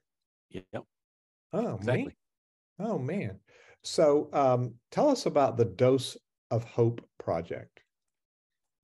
Yep. 0.50 0.84
Oh, 1.52 1.76
exactly. 1.76 2.16
Man. 2.78 2.88
Oh 2.90 2.98
man. 2.98 3.40
So, 3.82 4.28
um, 4.32 4.74
tell 4.90 5.08
us 5.08 5.26
about 5.26 5.56
the 5.56 5.64
Dose 5.64 6.16
of 6.50 6.64
Hope 6.64 7.04
project. 7.18 7.80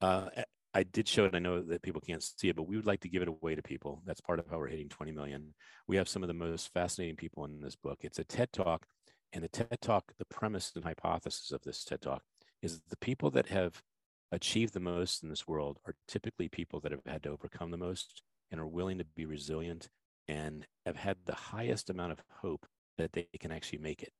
Uh, 0.00 0.28
I 0.74 0.84
did 0.84 1.06
show 1.06 1.26
it. 1.26 1.34
I 1.34 1.38
know 1.38 1.60
that 1.60 1.82
people 1.82 2.00
can't 2.00 2.22
see 2.22 2.48
it, 2.48 2.56
but 2.56 2.66
we 2.66 2.76
would 2.76 2.86
like 2.86 3.00
to 3.00 3.08
give 3.08 3.22
it 3.22 3.28
away 3.28 3.54
to 3.54 3.62
people. 3.62 4.02
That's 4.06 4.20
part 4.20 4.38
of 4.38 4.46
how 4.48 4.58
we're 4.58 4.68
hitting 4.68 4.88
20 4.88 5.12
million. 5.12 5.54
We 5.86 5.96
have 5.96 6.08
some 6.08 6.22
of 6.22 6.28
the 6.28 6.34
most 6.34 6.72
fascinating 6.72 7.16
people 7.16 7.44
in 7.44 7.60
this 7.60 7.76
book. 7.76 7.98
It's 8.02 8.18
a 8.18 8.24
TED 8.24 8.52
Talk, 8.52 8.86
and 9.32 9.44
the 9.44 9.48
TED 9.48 9.80
Talk, 9.82 10.12
the 10.18 10.24
premise 10.24 10.72
and 10.74 10.84
hypothesis 10.84 11.52
of 11.52 11.62
this 11.62 11.84
TED 11.84 12.00
Talk 12.00 12.22
is 12.62 12.80
the 12.88 12.96
people 12.96 13.30
that 13.32 13.48
have 13.48 13.82
achieved 14.30 14.72
the 14.72 14.80
most 14.80 15.22
in 15.22 15.28
this 15.28 15.46
world 15.46 15.78
are 15.86 15.94
typically 16.08 16.48
people 16.48 16.80
that 16.80 16.92
have 16.92 17.02
had 17.06 17.22
to 17.22 17.30
overcome 17.30 17.70
the 17.70 17.76
most 17.76 18.22
and 18.50 18.60
are 18.60 18.66
willing 18.66 18.98
to 18.98 19.04
be 19.14 19.26
resilient 19.26 19.88
and 20.28 20.66
have 20.86 20.96
had 20.96 21.16
the 21.26 21.34
highest 21.34 21.90
amount 21.90 22.12
of 22.12 22.22
hope 22.40 22.66
that 22.96 23.12
they 23.12 23.26
can 23.40 23.52
actually 23.52 23.78
make 23.78 24.02
it. 24.02 24.12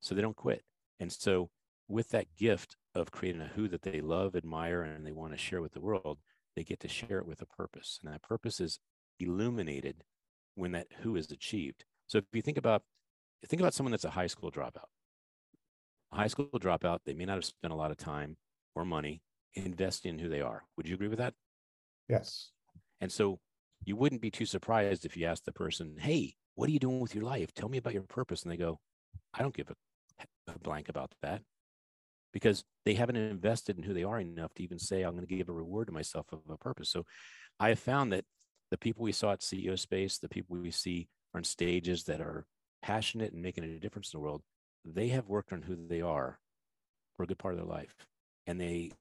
So 0.00 0.14
they 0.14 0.22
don't 0.22 0.36
quit. 0.36 0.62
And 1.00 1.12
so 1.12 1.50
with 1.88 2.10
that 2.10 2.26
gift 2.36 2.76
of 2.94 3.10
creating 3.10 3.40
a 3.40 3.46
who 3.46 3.66
that 3.68 3.82
they 3.82 4.00
love, 4.00 4.36
admire, 4.36 4.82
and 4.82 5.06
they 5.06 5.12
want 5.12 5.32
to 5.32 5.38
share 5.38 5.62
with 5.62 5.72
the 5.72 5.80
world, 5.80 6.18
they 6.54 6.62
get 6.62 6.80
to 6.80 6.88
share 6.88 7.18
it 7.18 7.26
with 7.26 7.40
a 7.40 7.46
purpose. 7.46 7.98
And 8.02 8.12
that 8.12 8.22
purpose 8.22 8.60
is 8.60 8.78
illuminated 9.18 10.04
when 10.54 10.72
that 10.72 10.88
who 11.00 11.16
is 11.16 11.30
achieved. 11.30 11.84
So 12.06 12.18
if 12.18 12.24
you 12.32 12.42
think 12.42 12.58
about 12.58 12.82
think 13.46 13.60
about 13.60 13.74
someone 13.74 13.92
that's 13.92 14.04
a 14.04 14.10
high 14.10 14.26
school 14.26 14.50
dropout. 14.50 14.88
A 16.12 16.16
high 16.16 16.26
school 16.26 16.46
dropout, 16.46 17.00
they 17.06 17.14
may 17.14 17.24
not 17.24 17.36
have 17.36 17.44
spent 17.44 17.72
a 17.72 17.76
lot 17.76 17.90
of 17.90 17.96
time 17.96 18.36
or 18.74 18.84
money 18.84 19.22
investing 19.54 20.14
in 20.14 20.18
who 20.18 20.28
they 20.28 20.40
are. 20.40 20.64
Would 20.76 20.88
you 20.88 20.94
agree 20.94 21.08
with 21.08 21.18
that? 21.18 21.34
Yes. 22.08 22.50
And 23.00 23.12
so 23.12 23.38
you 23.84 23.96
wouldn't 23.96 24.20
be 24.20 24.30
too 24.30 24.46
surprised 24.46 25.04
if 25.04 25.16
you 25.16 25.26
asked 25.26 25.44
the 25.44 25.52
person, 25.52 25.96
Hey, 26.00 26.34
what 26.54 26.68
are 26.68 26.72
you 26.72 26.80
doing 26.80 27.00
with 27.00 27.14
your 27.14 27.24
life? 27.24 27.54
Tell 27.54 27.68
me 27.68 27.78
about 27.78 27.94
your 27.94 28.02
purpose. 28.02 28.42
And 28.42 28.50
they 28.50 28.56
go, 28.56 28.80
I 29.32 29.42
don't 29.42 29.54
give 29.54 29.70
a, 29.70 30.24
a 30.52 30.58
blank 30.58 30.88
about 30.88 31.12
that 31.22 31.42
because 32.32 32.64
they 32.84 32.94
haven't 32.94 33.16
invested 33.16 33.76
in 33.76 33.82
who 33.82 33.94
they 33.94 34.04
are 34.04 34.20
enough 34.20 34.52
to 34.54 34.62
even 34.62 34.78
say, 34.78 35.02
I'm 35.02 35.14
going 35.14 35.26
to 35.26 35.36
give 35.36 35.48
a 35.48 35.52
reward 35.52 35.86
to 35.88 35.92
myself 35.92 36.26
of 36.32 36.40
a 36.48 36.56
purpose. 36.56 36.90
So 36.90 37.04
I 37.58 37.70
have 37.70 37.78
found 37.78 38.12
that 38.12 38.24
the 38.70 38.78
people 38.78 39.02
we 39.02 39.12
saw 39.12 39.32
at 39.32 39.40
CEO 39.40 39.78
Space, 39.78 40.18
the 40.18 40.28
people 40.28 40.56
we 40.56 40.70
see 40.70 41.08
on 41.34 41.44
stages 41.44 42.04
that 42.04 42.20
are 42.20 42.44
passionate 42.82 43.32
and 43.32 43.42
making 43.42 43.64
a 43.64 43.78
difference 43.78 44.12
in 44.12 44.18
the 44.18 44.22
world, 44.22 44.42
they 44.84 45.08
have 45.08 45.28
worked 45.28 45.52
on 45.52 45.62
who 45.62 45.76
they 45.88 46.00
are 46.00 46.38
for 47.16 47.22
a 47.24 47.26
good 47.26 47.38
part 47.38 47.54
of 47.54 47.60
their 47.60 47.66
life. 47.66 47.94
And 48.46 48.60
they 48.60 48.92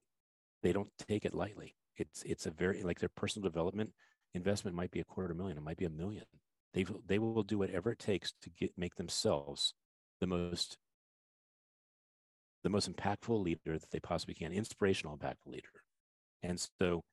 they 0.63 0.73
don't 0.73 0.89
take 1.07 1.25
it 1.25 1.33
lightly. 1.33 1.75
It's 1.97 2.23
it's 2.23 2.45
a 2.45 2.51
very 2.51 2.83
like 2.83 2.99
their 2.99 3.09
personal 3.15 3.47
development 3.49 3.93
investment 4.33 4.75
might 4.75 4.91
be 4.91 4.99
a 4.99 5.05
quarter 5.05 5.33
million, 5.33 5.57
it 5.57 5.63
might 5.63 5.77
be 5.77 5.85
a 5.85 5.89
million. 5.89 6.25
They 6.73 6.85
they 7.05 7.19
will 7.19 7.43
do 7.43 7.57
whatever 7.57 7.91
it 7.91 7.99
takes 7.99 8.33
to 8.41 8.49
get 8.49 8.71
make 8.77 8.95
themselves 8.95 9.73
the 10.19 10.27
most 10.27 10.77
the 12.63 12.69
most 12.69 12.91
impactful 12.91 13.41
leader 13.41 13.77
that 13.77 13.91
they 13.91 13.99
possibly 13.99 14.33
can, 14.33 14.51
inspirational, 14.51 15.17
impactful 15.17 15.47
leader. 15.47 15.67
And 16.43 16.59
so 16.79 17.03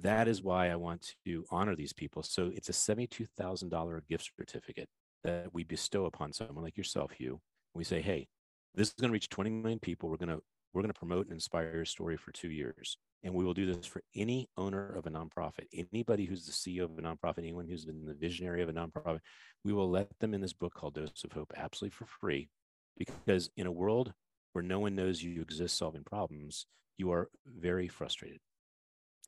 that 0.00 0.28
is 0.28 0.42
why 0.42 0.70
I 0.70 0.76
want 0.76 1.14
to 1.26 1.44
honor 1.50 1.76
these 1.76 1.92
people. 1.92 2.22
So 2.22 2.50
it's 2.54 2.68
a 2.68 2.72
$72,000 2.72 4.00
gift 4.08 4.30
certificate 4.38 4.88
that 5.24 5.52
we 5.52 5.64
bestow 5.64 6.06
upon 6.06 6.32
someone 6.32 6.64
like 6.64 6.76
yourself, 6.76 7.12
Hugh. 7.12 7.40
We 7.74 7.84
say, 7.84 8.00
hey, 8.00 8.28
this 8.74 8.88
is 8.88 8.94
going 8.94 9.10
to 9.10 9.12
reach 9.12 9.28
20 9.28 9.50
million 9.50 9.78
people. 9.78 10.08
We're 10.08 10.16
going 10.16 10.30
to 10.30 10.40
we're 10.72 10.82
going 10.82 10.92
to 10.92 10.98
promote 10.98 11.26
and 11.26 11.34
inspire 11.34 11.74
your 11.74 11.84
story 11.84 12.16
for 12.16 12.32
two 12.32 12.50
years. 12.50 12.96
And 13.24 13.34
we 13.34 13.44
will 13.44 13.54
do 13.54 13.66
this 13.66 13.86
for 13.86 14.02
any 14.16 14.48
owner 14.56 14.94
of 14.94 15.06
a 15.06 15.10
nonprofit, 15.10 15.66
anybody 15.72 16.24
who's 16.24 16.46
the 16.46 16.52
CEO 16.52 16.84
of 16.84 16.98
a 16.98 17.02
nonprofit, 17.02 17.38
anyone 17.38 17.68
who's 17.68 17.84
been 17.84 18.04
the 18.04 18.14
visionary 18.14 18.62
of 18.62 18.68
a 18.68 18.72
nonprofit. 18.72 19.20
We 19.64 19.72
will 19.72 19.90
let 19.90 20.08
them 20.18 20.34
in 20.34 20.40
this 20.40 20.52
book 20.52 20.74
called 20.74 20.94
Dose 20.94 21.24
of 21.24 21.32
Hope 21.32 21.52
absolutely 21.56 21.94
for 21.94 22.06
free. 22.06 22.48
Because 22.96 23.50
in 23.56 23.66
a 23.66 23.72
world 23.72 24.12
where 24.52 24.62
no 24.62 24.78
one 24.78 24.94
knows 24.94 25.22
you 25.22 25.40
exist 25.40 25.76
solving 25.76 26.04
problems, 26.04 26.66
you 26.98 27.10
are 27.12 27.28
very 27.46 27.88
frustrated. 27.88 28.40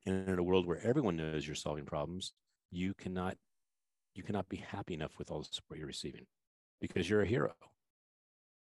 And 0.07 0.29
in 0.29 0.39
a 0.39 0.43
world 0.43 0.67
where 0.67 0.85
everyone 0.85 1.17
knows 1.17 1.47
you're 1.47 1.57
solving 1.57 1.87
problems, 1.87 2.33
you 2.71 2.93
cannot 2.95 3.37
you 4.15 4.23
cannot 4.23 4.49
be 4.49 4.59
happy 4.59 4.95
enough 4.95 5.19
with 5.19 5.31
all 5.31 5.41
the 5.41 5.49
support 5.51 5.79
you're 5.79 5.89
receiving 5.89 6.25
because 6.81 7.11
you're 7.11 7.23
a 7.23 7.27
hero. 7.27 7.53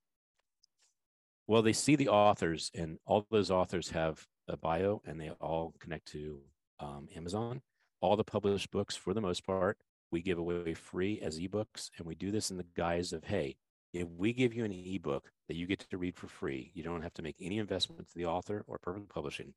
Well, 1.46 1.62
they 1.62 1.72
see 1.72 1.96
the 1.96 2.08
authors, 2.08 2.70
and 2.74 2.98
all 3.04 3.26
those 3.30 3.50
authors 3.50 3.90
have 3.90 4.26
a 4.48 4.56
bio, 4.56 5.02
and 5.04 5.20
they 5.20 5.30
all 5.40 5.74
connect 5.80 6.06
to 6.12 6.40
um, 6.80 7.08
Amazon. 7.16 7.62
All 8.00 8.16
the 8.16 8.24
published 8.24 8.70
books, 8.70 8.96
for 8.96 9.14
the 9.14 9.20
most 9.20 9.44
part, 9.46 9.78
we 10.10 10.22
give 10.22 10.38
away 10.38 10.74
free 10.74 11.20
as 11.20 11.40
ebooks, 11.40 11.90
and 11.98 12.06
we 12.06 12.14
do 12.14 12.30
this 12.30 12.50
in 12.50 12.58
the 12.58 12.66
guise 12.76 13.12
of, 13.12 13.24
hey, 13.24 13.56
if 13.92 14.08
we 14.16 14.32
give 14.32 14.54
you 14.54 14.64
an 14.64 14.72
ebook 14.72 15.30
that 15.48 15.56
you 15.56 15.66
get 15.66 15.80
to 15.80 15.98
read 15.98 16.16
for 16.16 16.26
free, 16.26 16.70
you 16.74 16.82
don't 16.82 17.02
have 17.02 17.14
to 17.14 17.22
make 17.22 17.36
any 17.40 17.58
investment 17.58 18.08
to 18.08 18.18
the 18.18 18.26
author 18.26 18.64
or 18.66 18.78
Perfect 18.78 19.08
Publishing. 19.08 19.54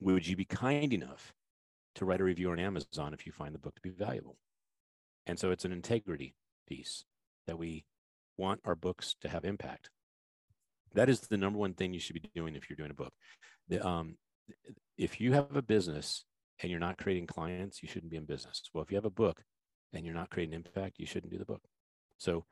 Would 0.00 0.26
you 0.26 0.36
be 0.36 0.46
kind 0.46 0.92
enough 0.92 1.34
to 1.96 2.04
write 2.04 2.20
a 2.20 2.24
review 2.24 2.50
on 2.50 2.58
Amazon 2.58 3.12
if 3.12 3.26
you 3.26 3.32
find 3.32 3.54
the 3.54 3.58
book 3.58 3.74
to 3.74 3.82
be 3.82 3.90
valuable? 3.90 4.38
And 5.26 5.38
so 5.38 5.50
it's 5.50 5.64
an 5.64 5.72
integrity 5.72 6.34
piece 6.66 7.04
that 7.46 7.58
we 7.58 7.84
want 8.38 8.60
our 8.64 8.74
books 8.74 9.14
to 9.20 9.28
have 9.28 9.44
impact. 9.44 9.90
That 10.94 11.08
is 11.08 11.20
the 11.20 11.36
number 11.36 11.58
one 11.58 11.74
thing 11.74 11.92
you 11.92 12.00
should 12.00 12.14
be 12.14 12.30
doing 12.34 12.56
if 12.56 12.68
you're 12.68 12.76
doing 12.76 12.90
a 12.90 12.94
book. 12.94 13.12
The, 13.68 13.86
um, 13.86 14.16
if 14.96 15.20
you 15.20 15.32
have 15.32 15.54
a 15.56 15.62
business 15.62 16.24
and 16.60 16.70
you're 16.70 16.80
not 16.80 16.98
creating 16.98 17.26
clients, 17.26 17.82
you 17.82 17.88
shouldn't 17.88 18.10
be 18.10 18.16
in 18.16 18.24
business. 18.24 18.62
Well, 18.74 18.82
if 18.82 18.90
you 18.90 18.96
have 18.96 19.04
a 19.04 19.10
book 19.10 19.42
and 19.92 20.04
you're 20.04 20.14
not 20.14 20.30
creating 20.30 20.54
impact, 20.54 20.98
you 20.98 21.06
shouldn't 21.06 21.32
do 21.32 21.38
the 21.38 21.44
book. 21.44 21.62
So 22.18 22.44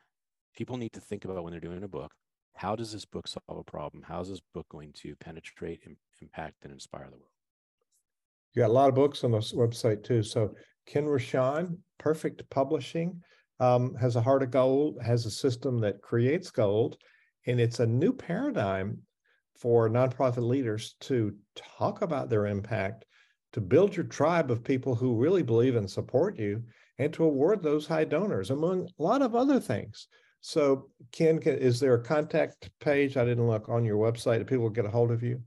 people 0.57 0.77
need 0.77 0.92
to 0.94 1.01
think 1.01 1.24
about 1.24 1.42
when 1.42 1.53
they're 1.53 1.61
doing 1.61 1.83
a 1.83 1.88
book, 1.88 2.12
how 2.55 2.74
does 2.74 2.92
this 2.92 3.05
book 3.05 3.29
solve 3.29 3.59
a 3.59 3.62
problem? 3.62 4.03
How 4.03 4.20
is 4.20 4.29
this 4.29 4.40
book 4.55 4.66
going 4.68 4.92
to 4.94 5.14
penetrate, 5.16 5.83
impact, 6.20 6.64
and 6.64 6.72
inspire 6.72 7.07
the 7.11 7.16
world? 7.16 7.31
You 8.55 8.62
got 8.62 8.70
a 8.70 8.72
lot 8.72 8.88
of 8.88 8.94
books 8.94 9.22
on 9.24 9.31
this 9.31 9.53
website 9.53 10.03
too. 10.03 10.22
So 10.22 10.55
Ken 10.87 11.05
Rochon, 11.05 11.77
Perfect 11.98 12.48
Publishing, 12.51 13.20
um, 13.61 13.94
has 13.96 14.16
a 14.16 14.22
heart 14.22 14.42
of 14.42 14.51
gold, 14.51 14.98
has 15.05 15.27
a 15.27 15.31
system 15.31 15.81
that 15.81 16.01
creates 16.03 16.51
gold 16.51 16.96
and 17.48 17.58
it's 17.58 17.80
a 17.80 17.87
new 17.87 18.12
paradigm 18.12 18.98
for 19.56 19.88
nonprofit 19.88 20.46
leaders 20.46 20.94
to 21.00 21.34
talk 21.56 22.02
about 22.02 22.28
their 22.28 22.46
impact, 22.46 23.06
to 23.54 23.61
build 23.61 23.96
your 23.96 24.04
tribe 24.04 24.50
of 24.50 24.62
people 24.62 24.94
who 24.94 25.16
really 25.16 25.42
believe 25.42 25.74
and 25.74 25.90
support 25.90 26.38
you, 26.38 26.62
and 26.98 27.12
to 27.12 27.24
award 27.24 27.62
those 27.62 27.87
high 27.87 28.04
donors, 28.04 28.50
among 28.50 28.87
a 28.87 29.02
lot 29.02 29.22
of 29.22 29.34
other 29.34 29.58
things. 29.58 30.08
So, 30.40 30.90
Ken, 31.11 31.38
is 31.42 31.80
there 31.80 31.94
a 31.94 32.02
contact 32.02 32.70
page? 32.80 33.16
I 33.16 33.24
didn't 33.24 33.48
look 33.48 33.68
on 33.68 33.84
your 33.84 33.96
website. 33.96 34.46
People 34.46 34.68
get 34.68 34.84
a 34.84 34.90
hold 34.90 35.11
of 35.11 35.22
you. 35.22 35.40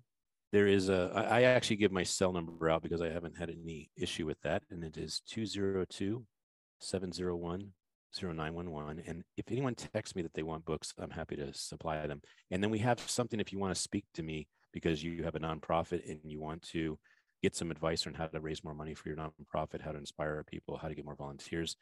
There 0.51 0.67
is 0.67 0.89
a. 0.89 1.11
I 1.15 1.43
actually 1.43 1.77
give 1.77 1.93
my 1.93 2.03
cell 2.03 2.33
number 2.33 2.69
out 2.69 2.83
because 2.83 3.01
I 3.01 3.09
haven't 3.09 3.37
had 3.37 3.49
any 3.49 3.89
issue 3.95 4.25
with 4.25 4.41
that, 4.41 4.63
and 4.69 4.83
it 4.83 4.97
is 4.97 5.21
202 5.29 6.25
701 6.79 7.71
0911. 8.13 9.03
And 9.05 9.23
if 9.37 9.45
anyone 9.51 9.75
texts 9.75 10.15
me 10.15 10.21
that 10.21 10.33
they 10.33 10.43
want 10.43 10.65
books, 10.65 10.93
I'm 10.99 11.09
happy 11.09 11.35
to 11.37 11.53
supply 11.53 12.05
them. 12.07 12.21
And 12.51 12.63
then 12.63 12.71
we 12.71 12.79
have 12.79 12.99
something 12.99 13.39
if 13.39 13.51
you 13.51 13.59
want 13.59 13.73
to 13.75 13.81
speak 13.81 14.05
to 14.15 14.23
me 14.23 14.47
because 14.73 15.03
you 15.03 15.23
have 15.23 15.35
a 15.35 15.39
nonprofit 15.39 16.09
and 16.09 16.19
you 16.23 16.39
want 16.39 16.61
to 16.63 16.97
get 17.41 17.55
some 17.55 17.71
advice 17.71 18.05
on 18.07 18.13
how 18.13 18.27
to 18.27 18.39
raise 18.39 18.63
more 18.63 18.75
money 18.75 18.93
for 18.93 19.09
your 19.09 19.17
nonprofit, 19.17 19.81
how 19.81 19.91
to 19.91 19.97
inspire 19.97 20.43
people, 20.45 20.77
how 20.77 20.87
to 20.87 20.95
get 20.95 21.05
more 21.05 21.15
volunteers. 21.15 21.75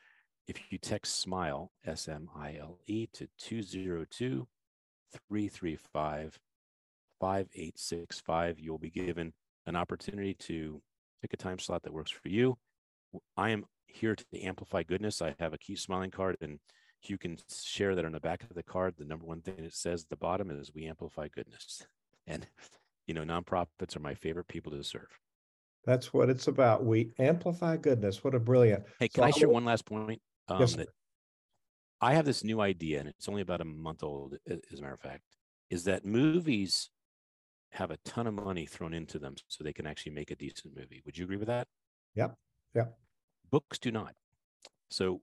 If 0.47 0.71
you 0.71 0.77
text 0.77 1.19
SMILE, 1.19 1.71
S 1.85 2.07
M 2.07 2.29
I 2.35 2.57
L 2.59 2.79
E, 2.87 3.07
to 3.13 3.27
202 3.37 4.47
335 5.27 6.39
5865, 7.19 8.59
you'll 8.59 8.77
be 8.77 8.89
given 8.89 9.33
an 9.67 9.75
opportunity 9.75 10.33
to 10.33 10.81
pick 11.21 11.33
a 11.33 11.37
time 11.37 11.59
slot 11.59 11.83
that 11.83 11.93
works 11.93 12.11
for 12.11 12.29
you. 12.29 12.57
I 13.35 13.49
am 13.49 13.65
here 13.91 14.15
to 14.15 14.41
amplify 14.41 14.83
goodness. 14.83 15.21
I 15.21 15.35
have 15.39 15.53
a 15.53 15.57
keep 15.57 15.79
smiling 15.79 16.11
card, 16.11 16.37
and 16.41 16.59
you 17.03 17.17
can 17.17 17.37
share 17.63 17.95
that 17.95 18.05
on 18.05 18.11
the 18.11 18.19
back 18.19 18.43
of 18.43 18.53
the 18.55 18.63
card. 18.63 18.95
The 18.97 19.05
number 19.05 19.25
one 19.25 19.41
thing 19.41 19.55
it 19.57 19.73
says 19.73 20.03
at 20.03 20.09
the 20.09 20.17
bottom 20.17 20.49
is 20.51 20.71
we 20.73 20.85
amplify 20.87 21.27
goodness. 21.27 21.85
And, 22.27 22.45
you 23.07 23.15
know, 23.15 23.23
nonprofits 23.23 23.95
are 23.95 24.01
my 24.01 24.13
favorite 24.13 24.47
people 24.47 24.71
to 24.73 24.83
serve. 24.83 25.07
That's 25.83 26.13
what 26.13 26.29
it's 26.29 26.47
about. 26.47 26.85
We 26.85 27.11
amplify 27.17 27.77
goodness. 27.77 28.23
What 28.23 28.35
a 28.35 28.39
brilliant. 28.39 28.83
Hey, 28.99 29.07
can 29.07 29.23
so 29.23 29.27
I 29.27 29.31
share 29.31 29.49
one 29.49 29.65
last 29.65 29.83
point? 29.85 30.21
Um, 30.47 30.59
yes, 30.59 30.77
I 32.01 32.13
have 32.13 32.25
this 32.25 32.43
new 32.43 32.61
idea, 32.61 32.99
and 32.99 33.09
it's 33.09 33.27
only 33.27 33.41
about 33.41 33.61
a 33.61 33.65
month 33.65 34.03
old, 34.03 34.37
as 34.47 34.77
a 34.77 34.81
matter 34.81 34.93
of 34.93 34.99
fact, 34.99 35.23
is 35.69 35.85
that 35.85 36.05
movies 36.05 36.91
have 37.71 37.91
a 37.91 37.97
ton 38.05 38.27
of 38.27 38.33
money 38.33 38.65
thrown 38.65 38.93
into 38.93 39.19
them 39.19 39.35
so 39.47 39.63
they 39.63 39.73
can 39.73 39.85
actually 39.85 40.13
make 40.13 40.31
a 40.31 40.35
decent 40.35 40.75
movie. 40.75 41.01
Would 41.05 41.17
you 41.17 41.25
agree 41.25 41.37
with 41.37 41.47
that? 41.47 41.67
Yep. 42.15 42.35
Yep. 42.75 42.97
Books 43.51 43.79
do 43.79 43.91
not. 43.91 44.15
So 44.89 45.21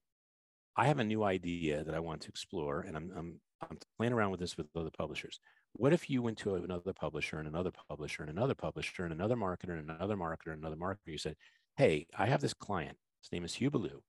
I 0.76 0.86
have 0.86 0.98
a 0.98 1.04
new 1.04 1.24
idea 1.24 1.84
that 1.84 1.94
I 1.94 2.00
want 2.00 2.22
to 2.22 2.28
explore, 2.28 2.80
and 2.80 2.96
I'm, 2.96 3.10
I'm, 3.16 3.40
I'm 3.62 3.78
playing 3.96 4.12
around 4.12 4.30
with 4.30 4.40
this 4.40 4.56
with 4.56 4.66
other 4.76 4.90
publishers. 4.96 5.40
What 5.72 5.92
if 5.92 6.08
you 6.08 6.22
went 6.22 6.38
to 6.38 6.54
another 6.54 6.92
publisher 6.92 7.38
and 7.38 7.48
another 7.48 7.72
publisher 7.88 8.22
and 8.22 8.30
another 8.30 8.54
publisher 8.54 9.04
and 9.04 9.12
another 9.12 9.36
marketer 9.36 9.78
and 9.78 9.90
another 9.90 10.16
marketer 10.16 10.52
and 10.52 10.60
another 10.60 10.76
marketer? 10.76 11.06
You 11.06 11.18
said, 11.18 11.36
Hey, 11.76 12.06
I 12.16 12.26
have 12.26 12.40
this 12.40 12.54
client. 12.54 12.96
His 13.22 13.32
name 13.32 13.44
is 13.44 13.54
Hugh 13.54 13.70
Ballou. 13.70 14.02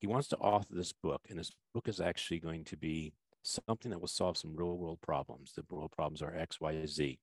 He 0.00 0.06
wants 0.06 0.28
to 0.28 0.36
author 0.36 0.74
this 0.74 0.92
book, 0.92 1.22
and 1.28 1.38
this 1.38 1.52
book 1.72 1.88
is 1.88 2.00
actually 2.00 2.40
going 2.40 2.64
to 2.64 2.76
be 2.76 3.12
something 3.42 3.90
that 3.90 4.00
will 4.00 4.08
solve 4.08 4.36
some 4.36 4.56
real 4.56 4.76
world 4.76 5.00
problems. 5.00 5.52
The 5.54 5.64
real 5.70 5.88
problems 5.88 6.22
are 6.22 6.34
X, 6.34 6.60
Y, 6.60 6.84
Z. 6.86 7.18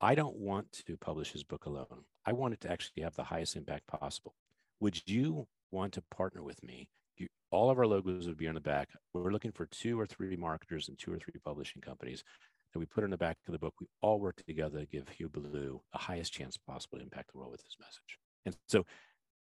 I 0.00 0.14
don't 0.14 0.36
want 0.36 0.72
to 0.86 0.96
publish 0.96 1.32
his 1.32 1.44
book 1.44 1.66
alone. 1.66 2.04
I 2.24 2.32
want 2.32 2.54
it 2.54 2.60
to 2.62 2.70
actually 2.70 3.02
have 3.02 3.16
the 3.16 3.24
highest 3.24 3.56
impact 3.56 3.86
possible. 3.86 4.34
Would 4.80 5.06
you 5.06 5.46
want 5.70 5.92
to 5.94 6.02
partner 6.14 6.42
with 6.42 6.62
me? 6.62 6.88
You, 7.16 7.28
all 7.50 7.70
of 7.70 7.78
our 7.78 7.86
logos 7.86 8.26
would 8.26 8.38
be 8.38 8.48
on 8.48 8.54
the 8.54 8.60
back. 8.60 8.88
We're 9.12 9.32
looking 9.32 9.52
for 9.52 9.66
two 9.66 10.00
or 10.00 10.06
three 10.06 10.36
marketers 10.36 10.88
and 10.88 10.98
two 10.98 11.12
or 11.12 11.18
three 11.18 11.34
publishing 11.44 11.82
companies 11.82 12.24
that 12.72 12.78
we 12.78 12.86
put 12.86 13.04
in 13.04 13.10
the 13.10 13.18
back 13.18 13.36
of 13.46 13.52
the 13.52 13.58
book. 13.58 13.74
We 13.80 13.86
all 14.00 14.20
work 14.20 14.42
together 14.46 14.80
to 14.80 14.86
give 14.86 15.08
Hugh 15.08 15.28
Ballou 15.28 15.80
the 15.92 15.98
highest 15.98 16.32
chance 16.32 16.56
possible 16.56 16.98
to 16.98 17.04
impact 17.04 17.32
the 17.32 17.38
world 17.38 17.52
with 17.52 17.62
this 17.62 17.76
message. 17.78 18.18
And 18.46 18.56
so 18.68 18.86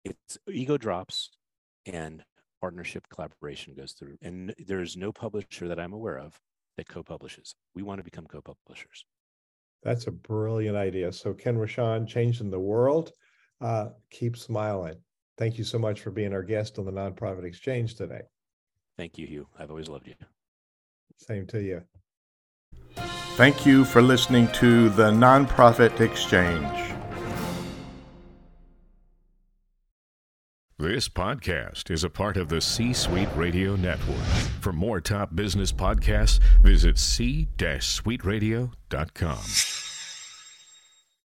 it's 0.05 0.37
ego 0.51 0.77
drops 0.77 1.31
and 1.85 2.23
partnership 2.61 3.07
collaboration 3.09 3.73
goes 3.75 3.93
through. 3.93 4.17
And 4.21 4.53
there's 4.67 4.95
no 4.95 5.11
publisher 5.11 5.67
that 5.67 5.79
I'm 5.79 5.93
aware 5.93 6.17
of 6.17 6.39
that 6.77 6.87
co-publishes. 6.87 7.55
We 7.75 7.83
want 7.83 7.99
to 7.99 8.03
become 8.03 8.25
co-publishers. 8.25 9.05
That's 9.83 10.07
a 10.07 10.11
brilliant 10.11 10.77
idea. 10.77 11.11
So 11.11 11.33
Ken 11.33 11.57
Rochon, 11.57 12.07
changing 12.07 12.51
the 12.51 12.59
world. 12.59 13.11
Uh, 13.59 13.89
keep 14.09 14.37
smiling. 14.37 14.95
Thank 15.37 15.57
you 15.57 15.63
so 15.63 15.79
much 15.79 16.01
for 16.01 16.11
being 16.11 16.33
our 16.33 16.43
guest 16.43 16.77
on 16.77 16.85
the 16.85 16.91
Nonprofit 16.91 17.43
Exchange 17.43 17.95
today. 17.95 18.21
Thank 18.97 19.17
you, 19.17 19.25
Hugh. 19.25 19.47
I've 19.57 19.71
always 19.71 19.89
loved 19.89 20.07
you. 20.07 20.13
Same 21.17 21.47
to 21.47 21.61
you. 21.61 21.81
Thank 23.35 23.65
you 23.65 23.83
for 23.83 24.01
listening 24.01 24.47
to 24.53 24.89
the 24.89 25.09
Nonprofit 25.09 25.99
Exchange. 25.99 26.93
This 30.77 31.07
podcast 31.07 31.89
is 31.89 32.03
a 32.03 32.09
part 32.09 32.35
of 32.35 32.49
the 32.49 32.59
C 32.59 32.93
Suite 32.93 33.29
Radio 33.35 33.75
Network. 33.75 34.17
For 34.59 34.73
more 34.73 35.01
top 35.01 35.35
business 35.35 35.71
podcasts, 35.71 36.39
visit 36.61 36.99
c-suiteradio.com. 36.99 39.82